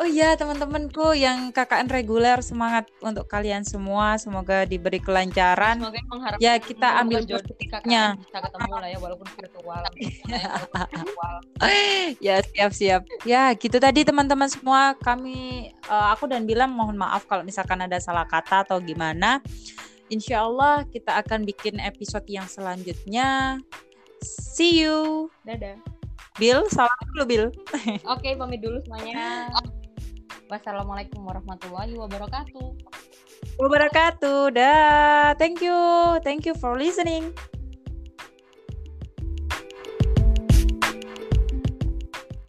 [0.00, 4.16] Oh iya teman-temanku yang KKN reguler semangat untuk kalian semua.
[4.16, 5.78] Semoga diberi kelancaran.
[5.78, 8.16] semoga mengharap Ya kita ambil positifnya.
[8.18, 9.82] Bisa ketemu lah ya walaupun virtual
[10.26, 10.48] Ya,
[10.96, 11.34] virtual.
[12.18, 13.00] Ya siap-siap.
[13.28, 14.96] Ya gitu tadi teman-teman semua.
[14.96, 19.44] Kami eh, aku dan bilang mohon maaf kalau misalkan ada salah kata atau gimana.
[20.12, 23.56] Insya Allah kita akan bikin episode yang selanjutnya.
[24.20, 25.32] See you.
[25.48, 25.80] dadah
[26.36, 27.46] Bill, salam dulu Bill.
[28.12, 29.48] Oke, pamit dulu semuanya.
[30.52, 32.76] Wassalamualaikum warahmatullahi wabarakatuh.
[33.56, 34.52] Wabarakatuh.
[34.52, 35.32] Dah.
[35.40, 35.76] Thank you.
[36.20, 37.32] Thank you for listening.